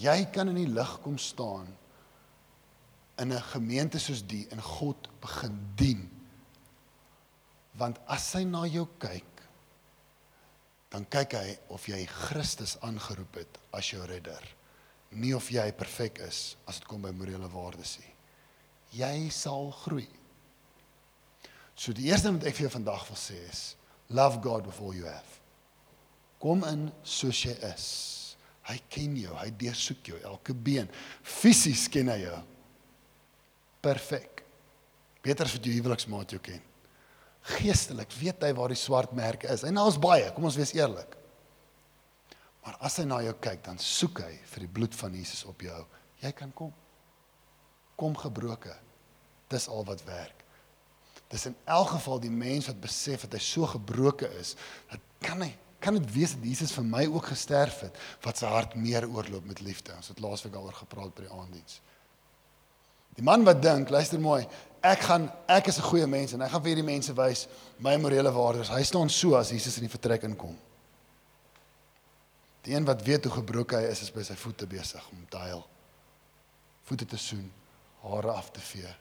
Jy 0.00 0.16
kan 0.32 0.48
in 0.48 0.60
die 0.62 0.70
lig 0.70 0.92
kom 1.04 1.18
staan 1.18 1.68
in 3.20 3.32
'n 3.32 3.42
gemeente 3.52 3.98
soos 3.98 4.22
die 4.22 4.46
en 4.50 4.62
God 4.62 5.08
begin 5.20 5.58
dien. 5.76 6.08
Want 7.76 7.98
as 8.06 8.32
hy 8.32 8.44
na 8.44 8.64
jou 8.66 8.86
kyk, 8.98 9.42
dan 10.90 11.06
kyk 11.08 11.32
hy 11.32 11.58
of 11.68 11.86
jy 11.86 12.06
Christus 12.06 12.76
aangeroep 12.80 13.34
het 13.34 13.58
as 13.72 13.90
jou 13.90 14.04
redder, 14.06 14.42
nie 15.10 15.34
of 15.34 15.50
jy 15.50 15.72
perfek 15.72 16.18
is 16.18 16.56
as 16.66 16.78
dit 16.78 16.88
kom 16.88 17.02
by 17.02 17.10
morele 17.10 17.48
waardes 17.48 17.98
nie. 17.98 18.14
Jy 18.92 19.30
sal 19.30 19.70
groei. 19.70 20.08
So 21.74 21.92
die 21.92 22.10
eerste 22.10 22.28
ding 22.28 22.38
wat 22.38 22.46
ek 22.46 22.56
vir 22.56 22.68
jou 22.68 22.72
vandag 22.78 23.06
wil 23.08 23.16
sê 23.16 23.38
is 23.50 23.76
love 24.08 24.40
God 24.42 24.66
with 24.66 24.80
all 24.80 24.94
you 24.94 25.06
have. 25.06 25.39
Kom 26.40 26.64
in 26.68 26.88
soos 27.04 27.42
jy 27.44 27.52
is. 27.68 27.86
Hy 28.70 28.78
ken 28.92 29.16
jou, 29.18 29.34
hy 29.36 29.50
deursoek 29.60 30.12
jou 30.12 30.18
elke 30.24 30.54
been. 30.54 30.88
Fisies 31.26 31.86
ken 31.92 32.08
hy 32.12 32.20
jou. 32.22 32.40
Perfek. 33.84 34.44
Beter 35.24 35.48
as 35.48 35.56
wat 35.56 35.66
jou 35.66 35.74
huweliksmaat 35.74 36.36
jou 36.36 36.40
ken. 36.44 36.60
Geestelik 37.56 38.12
weet 38.20 38.44
hy 38.44 38.52
waar 38.56 38.72
die 38.72 38.78
swart 38.78 39.12
merke 39.16 39.48
is. 39.52 39.64
En 39.66 39.76
daar's 39.76 39.98
baie, 40.00 40.28
kom 40.36 40.46
ons 40.48 40.58
wees 40.60 40.74
eerlik. 40.76 41.16
Maar 42.64 42.76
as 42.88 42.98
hy 43.00 43.06
na 43.08 43.20
jou 43.24 43.34
kyk, 43.40 43.62
dan 43.64 43.80
soek 43.80 44.20
hy 44.24 44.34
vir 44.52 44.66
die 44.66 44.72
bloed 44.80 44.96
van 44.96 45.16
Jesus 45.16 45.46
op 45.48 45.64
jou. 45.64 45.80
Jy 46.20 46.32
kan 46.36 46.52
kom. 46.56 46.72
Kom 48.00 48.16
gebroke. 48.16 48.74
Dis 49.50 49.68
al 49.72 49.84
wat 49.88 50.04
werk. 50.08 50.44
Dis 51.32 51.46
in 51.48 51.56
elk 51.70 51.94
geval 51.94 52.20
die 52.22 52.32
mens 52.32 52.68
wat 52.68 52.80
besef 52.82 53.24
dat 53.26 53.36
hy 53.38 53.42
so 53.44 53.68
gebroke 53.70 54.28
is, 54.40 54.56
dat 54.90 55.02
kan 55.24 55.44
hy 55.44 55.50
kan 55.80 55.96
dit 55.96 56.12
wees 56.12 56.34
dat 56.36 56.44
Jesus 56.44 56.72
vir 56.76 56.86
my 56.86 57.04
ook 57.08 57.30
gesterf 57.32 57.80
het 57.86 57.96
wat 58.24 58.40
sy 58.40 58.48
hart 58.50 58.76
meer 58.76 59.06
oorloop 59.08 59.46
met 59.48 59.62
liefde. 59.64 59.94
Ons 59.96 60.12
het 60.12 60.20
laasweek 60.20 60.52
daaroor 60.54 60.76
gepraat 60.76 61.14
by 61.16 61.26
die 61.26 61.32
aanddiens. 61.32 61.80
Die 63.18 63.24
man 63.26 63.44
wat 63.44 63.62
dink, 63.62 63.90
luister 63.90 64.20
mooi, 64.22 64.44
ek 64.86 65.04
gaan 65.08 65.28
ek 65.48 65.66
is 65.72 65.78
'n 65.78 65.88
goeie 65.90 66.06
mens 66.06 66.32
en 66.32 66.42
ek 66.42 66.50
gaan 66.50 66.62
vir 66.62 66.74
hierdie 66.74 66.92
mense 66.92 67.12
wys 67.12 67.48
my 67.78 67.96
morele 67.96 68.32
waardes. 68.32 68.68
Hy 68.68 68.82
staan 68.82 69.10
so 69.10 69.34
as 69.34 69.50
Jesus 69.50 69.76
in 69.76 69.88
die 69.88 69.96
vertrek 69.96 70.22
inkom. 70.22 70.56
Die 72.62 72.74
een 72.74 72.84
wat 72.84 73.02
weet 73.02 73.24
hoe 73.24 73.32
gebroken 73.32 73.78
hy 73.78 73.84
is, 73.84 74.02
is 74.02 74.10
by 74.10 74.22
sy 74.22 74.34
voete 74.34 74.66
besig 74.66 75.08
om 75.10 75.26
te 75.28 75.36
huil. 75.36 75.66
Voete 76.84 77.06
te 77.06 77.16
soen, 77.16 77.52
hare 78.02 78.32
af 78.32 78.50
te 78.50 78.60
vee 78.60 78.82
met 78.82 78.98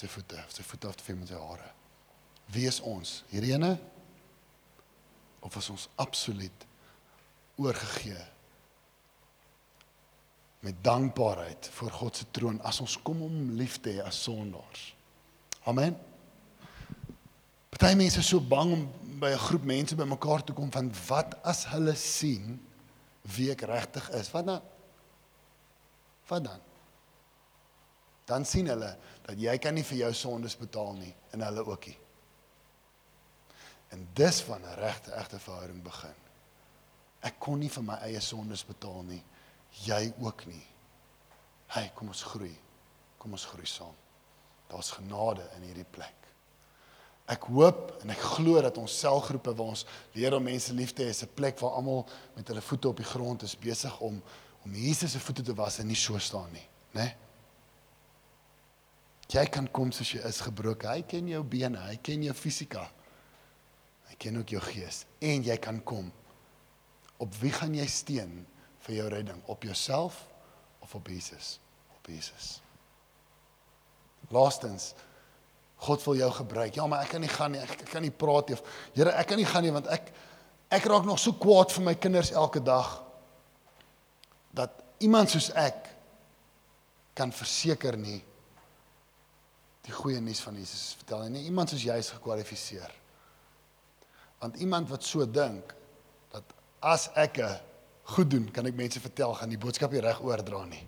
sy 0.00 0.08
voete, 0.08 0.38
sy 0.48 0.64
voete 0.64 0.88
af 0.88 0.96
te 0.96 1.04
vee 1.04 1.18
met 1.18 1.28
sy 1.28 1.38
hare. 1.38 1.68
Wie 2.54 2.66
is 2.66 2.80
ons? 2.80 3.20
Hierdie 3.30 3.52
ene 3.54 3.74
of 5.40 5.56
is 5.56 5.70
ons 5.70 5.88
absoluut 5.94 6.66
oorgegee 7.60 8.24
met 10.60 10.74
dankbaarheid 10.84 11.68
voor 11.72 11.90
God 11.90 12.16
se 12.16 12.24
troon 12.30 12.60
as 12.60 12.80
ons 12.80 12.98
kom 13.02 13.22
om 13.22 13.50
lief 13.56 13.78
te 13.80 13.96
hê 13.96 14.04
as 14.04 14.22
sondaars. 14.22 14.90
Amen. 15.64 15.96
Party 17.70 17.94
mense 17.96 18.20
is 18.20 18.28
so 18.28 18.40
bang 18.40 18.72
om 18.72 18.82
by 19.20 19.32
'n 19.32 19.44
groep 19.46 19.64
mense 19.64 19.94
bymekaar 19.96 20.44
te 20.44 20.52
kom 20.52 20.72
van 20.72 20.92
wat 21.08 21.36
as 21.42 21.64
hulle 21.72 21.94
sien 21.94 22.60
wie 23.22 23.50
ek 23.50 23.60
regtig 23.60 24.10
is. 24.10 24.30
Wat 24.30 24.46
dan? 24.46 24.60
Wat 26.28 26.44
dan? 26.44 26.60
Dan 28.24 28.44
sien 28.44 28.66
hulle 28.66 28.96
dat 29.22 29.40
jy 29.40 29.58
kan 29.58 29.74
nie 29.74 29.84
vir 29.84 29.98
jou 29.98 30.12
sondes 30.12 30.56
betaal 30.56 30.92
nie 30.92 31.14
en 31.32 31.40
hulle 31.40 31.64
ook 31.66 31.86
nie. 31.86 31.99
En 33.90 34.08
dis 34.14 34.40
van 34.42 34.62
'n 34.62 34.74
regte 34.78 35.12
egte 35.12 35.38
verhouding 35.38 35.82
begin. 35.82 36.18
Ek 37.20 37.38
kon 37.38 37.58
nie 37.58 37.70
vir 37.70 37.82
my 37.82 37.94
eie 37.94 38.20
sondes 38.20 38.64
betaal 38.64 39.02
nie. 39.02 39.22
Jy 39.84 40.12
ook 40.18 40.46
nie. 40.46 40.66
Hey, 41.66 41.90
kom 41.94 42.08
ons 42.08 42.22
groei. 42.22 42.54
Kom 43.18 43.32
ons 43.32 43.44
groei 43.44 43.66
saam. 43.66 43.94
Daar's 44.70 44.90
genade 44.90 45.44
in 45.56 45.62
hierdie 45.62 45.86
plek. 45.90 46.14
Ek 47.30 47.42
hoop 47.42 47.92
en 48.02 48.10
ek 48.10 48.18
glo 48.18 48.62
dat 48.62 48.78
ons 48.78 48.98
selgroepe 48.98 49.54
waar 49.54 49.74
ons 49.74 49.84
leer 50.12 50.34
om 50.34 50.42
mense 50.42 50.72
lief 50.74 50.92
te 50.92 51.02
hê, 51.02 51.08
is 51.08 51.22
'n 51.22 51.34
plek 51.34 51.58
waar 51.58 51.70
almal 51.78 52.08
met 52.34 52.48
hulle 52.48 52.60
voete 52.60 52.88
op 52.88 52.96
die 52.96 53.04
grond 53.04 53.42
is 53.42 53.58
besig 53.58 54.00
om 54.00 54.22
om 54.64 54.74
Jesus 54.74 55.12
se 55.12 55.20
voete 55.20 55.42
te 55.42 55.54
was 55.54 55.78
en 55.78 55.86
nie 55.86 55.96
so 55.96 56.18
staan 56.18 56.52
nie, 56.52 56.68
né? 56.92 57.02
Nee? 57.02 57.16
Jy 59.28 59.46
kan 59.46 59.70
kom 59.70 59.92
soos 59.92 60.10
jy 60.12 60.20
is 60.28 60.40
gebroken. 60.40 60.90
Hy 60.90 61.02
ken 61.02 61.28
jou 61.28 61.42
bene, 61.44 61.78
hy 61.78 61.96
ken 61.96 62.22
jou 62.22 62.34
fisika 62.34 62.90
ken 64.18 64.38
ook 64.38 64.48
jou 64.48 64.62
gees 64.62 65.04
en 65.18 65.44
jy 65.46 65.56
kan 65.62 65.82
kom. 65.84 66.10
Op 67.20 67.34
wie 67.42 67.52
gaan 67.52 67.74
jy 67.76 67.86
steun 67.86 68.46
vir 68.86 68.94
jou 68.96 69.08
redding? 69.12 69.42
Op 69.46 69.62
jouself 69.62 70.26
of 70.80 70.94
op 70.94 71.06
Jesus? 71.06 71.58
Op 71.98 72.06
Jesus. 72.06 72.60
Laastens 74.28 74.94
God 75.80 76.02
wil 76.04 76.16
jou 76.16 76.30
gebruik. 76.32 76.74
Ja, 76.74 76.86
maar 76.86 77.06
ek 77.06 77.14
kan 77.14 77.22
nie 77.24 77.32
gaan 77.32 77.54
nie. 77.54 77.60
Ek, 77.60 77.70
ek 77.86 77.92
kan 77.94 78.04
nie 78.04 78.12
praat 78.12 78.50
nie. 78.52 78.58
Here, 78.98 79.14
ek 79.16 79.30
kan 79.30 79.40
nie 79.40 79.48
gaan 79.48 79.64
nie 79.64 79.72
want 79.72 79.88
ek 79.92 80.10
ek 80.70 80.84
raak 80.86 81.06
nog 81.08 81.18
so 81.18 81.34
kwaad 81.34 81.72
vir 81.74 81.82
my 81.82 81.94
kinders 81.98 82.30
elke 82.30 82.60
dag 82.62 82.92
dat 84.54 84.76
iemand 85.02 85.32
soos 85.32 85.48
ek 85.58 85.88
kan 87.18 87.32
verseker 87.34 87.96
nie 87.98 88.20
die 89.86 89.96
goeie 89.96 90.20
nuus 90.22 90.42
van 90.44 90.54
Jesus 90.60 90.94
vertel 91.00 91.26
nie. 91.32 91.46
Iemand 91.48 91.72
soos 91.72 91.82
jy 91.82 91.96
is 91.98 92.12
gekwalifiseer. 92.14 92.99
Want 94.40 94.56
iemand 94.56 94.88
wat 94.88 95.04
so 95.04 95.26
dink 95.28 95.74
dat 96.32 96.54
as 96.80 97.10
ek 97.20 97.42
goed 98.14 98.30
doen, 98.32 98.46
kan 98.50 98.66
ek 98.66 98.78
mense 98.78 99.00
vertel 99.02 99.34
gaan 99.36 99.52
die 99.52 99.60
boodskap 99.60 99.92
nie 99.92 100.02
reg 100.02 100.20
oordra 100.24 100.62
nie. 100.68 100.82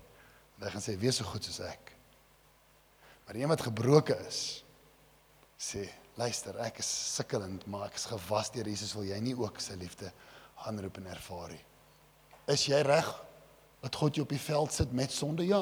En 0.57 0.65
hy 0.65 0.71
gaan 0.73 0.83
sê 0.83 0.95
wees 0.99 1.19
so 1.21 1.27
goed 1.29 1.45
soos 1.45 1.61
ek. 1.67 1.91
Maar 3.27 3.37
iemand 3.39 3.61
wat 3.61 3.69
gebroken 3.69 4.25
is 4.27 4.63
sê 5.63 5.85
luister, 6.19 6.57
ek 6.65 6.81
is 6.81 6.89
sukkelend, 7.15 7.63
maar 7.71 7.87
ek 7.87 7.95
is 7.97 8.09
gewas 8.09 8.49
deur 8.53 8.67
Jesus, 8.67 8.91
wil 8.97 9.05
jy 9.07 9.19
nie 9.23 9.35
ook 9.37 9.61
sy 9.63 9.77
liefde 9.79 10.09
aanroep 10.67 10.99
en 10.99 11.07
ervaar 11.13 11.53
nie? 11.53 11.61
Is 12.51 12.65
jy 12.67 12.81
reg 12.83 13.07
dat 13.83 13.95
God 14.01 14.17
jou 14.17 14.25
op 14.25 14.33
die 14.33 14.41
veld 14.41 14.73
sit 14.75 14.91
met 14.95 15.13
sonde? 15.13 15.45
Ja. 15.47 15.61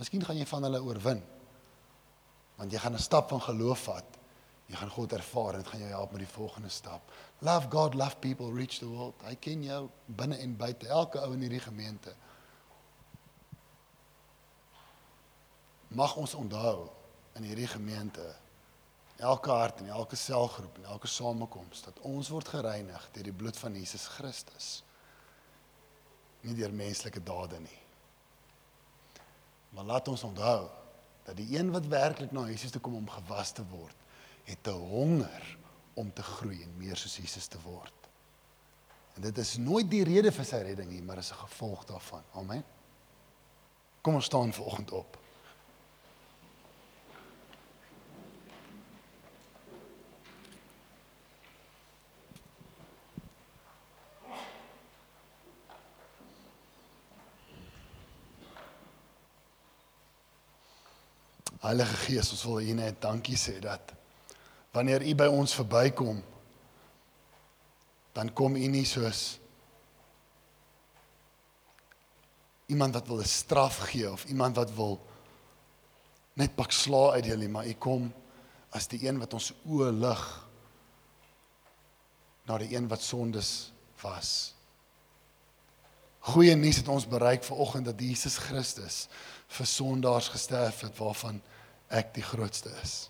Miskien 0.00 0.24
gaan 0.24 0.38
jy 0.38 0.46
van 0.48 0.64
hulle 0.64 0.80
oorwin. 0.86 1.20
Want 2.56 2.72
jy 2.72 2.80
gaan 2.80 2.96
'n 2.96 3.02
stap 3.02 3.28
van 3.28 3.40
geloof 3.40 3.84
vat 3.90 4.19
Jy 4.70 4.78
gaan 4.78 4.92
God 4.94 5.12
ervaar 5.12 5.56
en 5.56 5.64
dit 5.64 5.70
gaan 5.72 5.82
jou 5.82 5.90
help 5.90 6.12
met 6.14 6.22
die 6.22 6.30
volgende 6.30 6.68
stap. 6.70 7.12
Love 7.38 7.70
God, 7.70 7.94
love 7.98 8.16
people, 8.22 8.52
reach 8.54 8.78
the 8.78 8.86
world. 8.86 9.14
Hy 9.26 9.34
ken 9.42 9.64
jou 9.66 9.80
binne 10.06 10.38
en 10.38 10.56
buite, 10.56 10.86
elke 10.86 11.18
ou 11.24 11.32
in 11.34 11.42
hierdie 11.42 11.62
gemeente. 11.64 12.14
Mag 15.90 16.14
ons 16.22 16.36
onthou 16.38 16.86
in 17.40 17.48
hierdie 17.50 17.66
gemeente 17.66 18.28
elke 19.20 19.50
hart 19.50 19.82
en 19.82 19.90
elke 19.90 20.16
selgroep 20.16 20.78
en 20.78 20.84
elke 20.94 21.10
samekoms 21.10 21.82
dat 21.84 21.98
ons 22.06 22.30
word 22.32 22.48
gereinig 22.48 23.08
deur 23.12 23.26
die 23.26 23.36
bloed 23.42 23.58
van 23.58 23.74
Jesus 23.74 24.06
Christus. 24.14 24.68
Nie 26.46 26.54
deur 26.56 26.72
menslike 26.72 27.20
dade 27.26 27.58
nie. 27.60 27.80
Maar 29.74 29.84
laat 29.84 30.08
ons 30.08 30.24
onthou 30.24 30.68
dat 31.26 31.36
die 31.36 31.58
een 31.58 31.70
wat 31.74 31.90
werklik 31.90 32.32
na 32.32 32.46
Jesus 32.48 32.70
toe 32.70 32.80
kom 32.80 32.96
om 33.02 33.10
gewas 33.10 33.52
te 33.52 33.66
word, 33.70 33.99
het 34.50 34.66
'n 34.66 34.84
honger 34.90 35.58
om 35.94 36.12
te 36.12 36.22
groei 36.22 36.62
en 36.62 36.76
meer 36.76 36.96
soos 36.96 37.16
Jesus 37.16 37.46
te 37.46 37.60
word. 37.60 37.92
En 39.14 39.22
dit 39.22 39.38
is 39.38 39.56
nooit 39.56 39.90
die 39.90 40.04
rede 40.04 40.32
vir 40.32 40.44
sy 40.44 40.56
redding 40.56 40.90
nie, 40.90 41.02
maar 41.02 41.18
is 41.18 41.32
'n 41.32 41.42
gevolg 41.46 41.84
daarvan. 41.84 42.22
Amen. 42.34 42.64
Kom 44.00 44.14
ons 44.14 44.24
staan 44.24 44.52
vanoggend 44.52 44.90
op. 44.90 45.18
Heilige 61.60 61.96
Gees, 61.96 62.30
ons 62.30 62.44
wil 62.44 62.60
U 62.60 62.72
net 62.72 63.02
dankie 63.02 63.36
sê 63.36 63.58
dat 63.58 63.92
wanneer 64.72 65.02
u 65.02 65.14
by 65.14 65.26
ons 65.26 65.54
verbykom 65.54 66.22
dan 68.12 68.32
kom 68.32 68.56
u 68.56 68.66
nie 68.66 68.86
soos 68.86 69.38
iemand 72.66 72.94
wat 72.94 73.06
wil 73.06 73.20
'n 73.20 73.24
straf 73.24 73.78
gee 73.90 74.10
of 74.10 74.24
iemand 74.24 74.56
wat 74.56 74.74
wil 74.74 75.00
net 76.32 76.54
pak 76.54 76.72
sla 76.72 77.10
uit 77.12 77.24
julle 77.24 77.48
maar 77.48 77.66
u 77.66 77.74
kom 77.74 78.12
as 78.70 78.86
die 78.86 79.06
een 79.06 79.18
wat 79.18 79.34
ons 79.34 79.52
oë 79.66 79.90
lig 79.90 80.50
na 82.46 82.58
die 82.58 82.74
een 82.74 82.88
wat 82.88 83.02
sondes 83.02 83.72
was. 84.02 84.54
Goeie 86.20 86.54
nuus 86.54 86.76
het 86.76 86.88
ons 86.88 87.08
bereik 87.08 87.44
vanoggend 87.44 87.84
dat 87.84 88.00
Jesus 88.00 88.36
Christus 88.36 89.08
vir 89.48 89.66
sondaars 89.66 90.28
gesterf 90.28 90.80
het 90.80 90.98
waarvan 90.98 91.40
ek 91.88 92.14
die 92.14 92.22
grootste 92.22 92.70
is. 92.82 93.09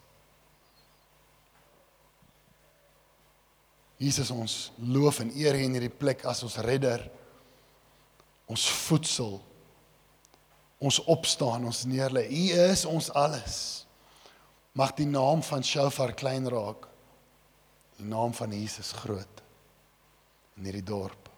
Jesus 4.00 4.30
ons 4.32 4.54
loof 4.80 5.20
en 5.20 5.32
eer 5.36 5.58
in 5.60 5.76
hierdie 5.76 5.92
plek 5.92 6.24
as 6.28 6.40
ons 6.46 6.56
redder. 6.64 7.02
Ons 8.48 8.64
voedsel. 8.86 9.36
Ons 10.80 11.02
opstaan, 11.12 11.66
ons 11.68 11.82
neerlê. 11.84 12.24
U 12.24 12.44
is 12.70 12.86
ons 12.88 13.10
alles. 13.12 13.58
Mag 14.72 14.94
die 14.96 15.08
naam 15.08 15.42
van 15.44 15.66
Shofar 15.66 16.14
klein 16.16 16.48
raak. 16.48 16.86
Die 18.00 18.08
naam 18.08 18.32
van 18.32 18.54
Jesus 18.56 18.94
groot 19.02 19.44
in 20.56 20.70
hierdie 20.70 20.86
dorp. 20.86 21.28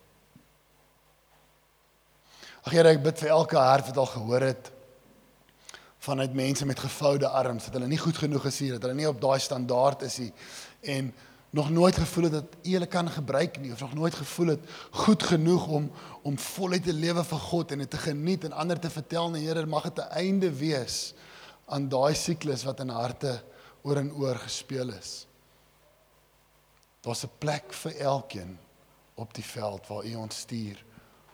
Ag 2.62 2.76
Here, 2.76 2.94
ek 2.94 3.02
bid 3.02 3.18
vir 3.18 3.34
elke 3.34 3.58
hart 3.58 3.90
wat 3.90 3.98
al 3.98 4.10
gehoor 4.12 4.46
het 4.46 4.70
vanuit 6.02 6.34
mense 6.34 6.66
met 6.66 6.78
gevoude 6.82 7.28
arms 7.28 7.68
dat 7.68 7.76
hulle 7.78 7.90
nie 7.90 7.98
goed 7.98 8.18
genoeg 8.18 8.48
is 8.50 8.56
hier, 8.58 8.72
dat 8.74 8.86
hulle 8.86 8.98
nie 8.98 9.06
op 9.06 9.20
daai 9.22 9.38
standaard 9.42 10.02
is 10.06 10.16
nie 10.18 10.32
en 10.94 11.12
nog 11.52 11.70
nooit 11.70 11.96
gevoel 11.96 12.24
het 12.24 12.32
dat 12.32 12.54
U 12.62 12.72
hulle 12.72 12.86
kan 12.86 13.10
gebruik 13.10 13.58
nie 13.60 13.72
of 13.72 13.80
nog 13.80 13.94
nooit 13.94 14.14
gevoel 14.14 14.46
het 14.46 14.70
goed 14.90 15.22
genoeg 15.22 15.66
om 15.66 15.90
om 16.22 16.38
voluit 16.38 16.84
te 16.84 16.92
lewe 16.92 17.24
vir 17.24 17.38
God 17.38 17.72
en 17.74 17.82
dit 17.82 17.90
te 17.90 17.98
geniet 17.98 18.44
en 18.44 18.52
ander 18.52 18.78
te 18.80 18.90
vertel, 18.90 19.30
nee 19.30 19.44
Here, 19.44 19.66
mag 19.66 19.82
dit 19.82 19.98
'n 19.98 20.14
einde 20.16 20.52
wees 20.56 21.14
aan 21.66 21.88
daai 21.88 22.14
siklus 22.14 22.64
wat 22.64 22.80
in 22.80 22.88
harte 22.88 23.42
oor 23.82 23.96
en 23.96 24.12
oor 24.12 24.36
gespeel 24.36 24.92
is. 24.92 25.26
Daar's 27.00 27.24
'n 27.24 27.38
plek 27.38 27.72
vir 27.72 27.96
elkeen 27.96 28.58
op 29.14 29.34
die 29.34 29.44
veld 29.44 29.86
waar 29.86 30.04
U 30.04 30.14
ons 30.14 30.38
stuur 30.38 30.84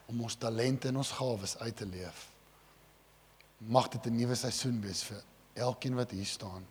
om 0.06 0.20
ons 0.20 0.34
talente 0.34 0.88
en 0.88 0.96
ons 0.96 1.10
gawes 1.10 1.58
uit 1.58 1.76
te 1.76 1.86
leef. 1.86 2.30
Mag 3.58 3.88
dit 3.88 4.06
'n 4.06 4.16
nuwe 4.16 4.34
seisoen 4.34 4.80
wees 4.80 5.02
vir 5.02 5.22
elkeen 5.54 5.94
wat 5.94 6.10
hier 6.10 6.26
staan 6.26 6.66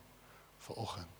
vir 0.58 0.76
oggend. 0.76 1.17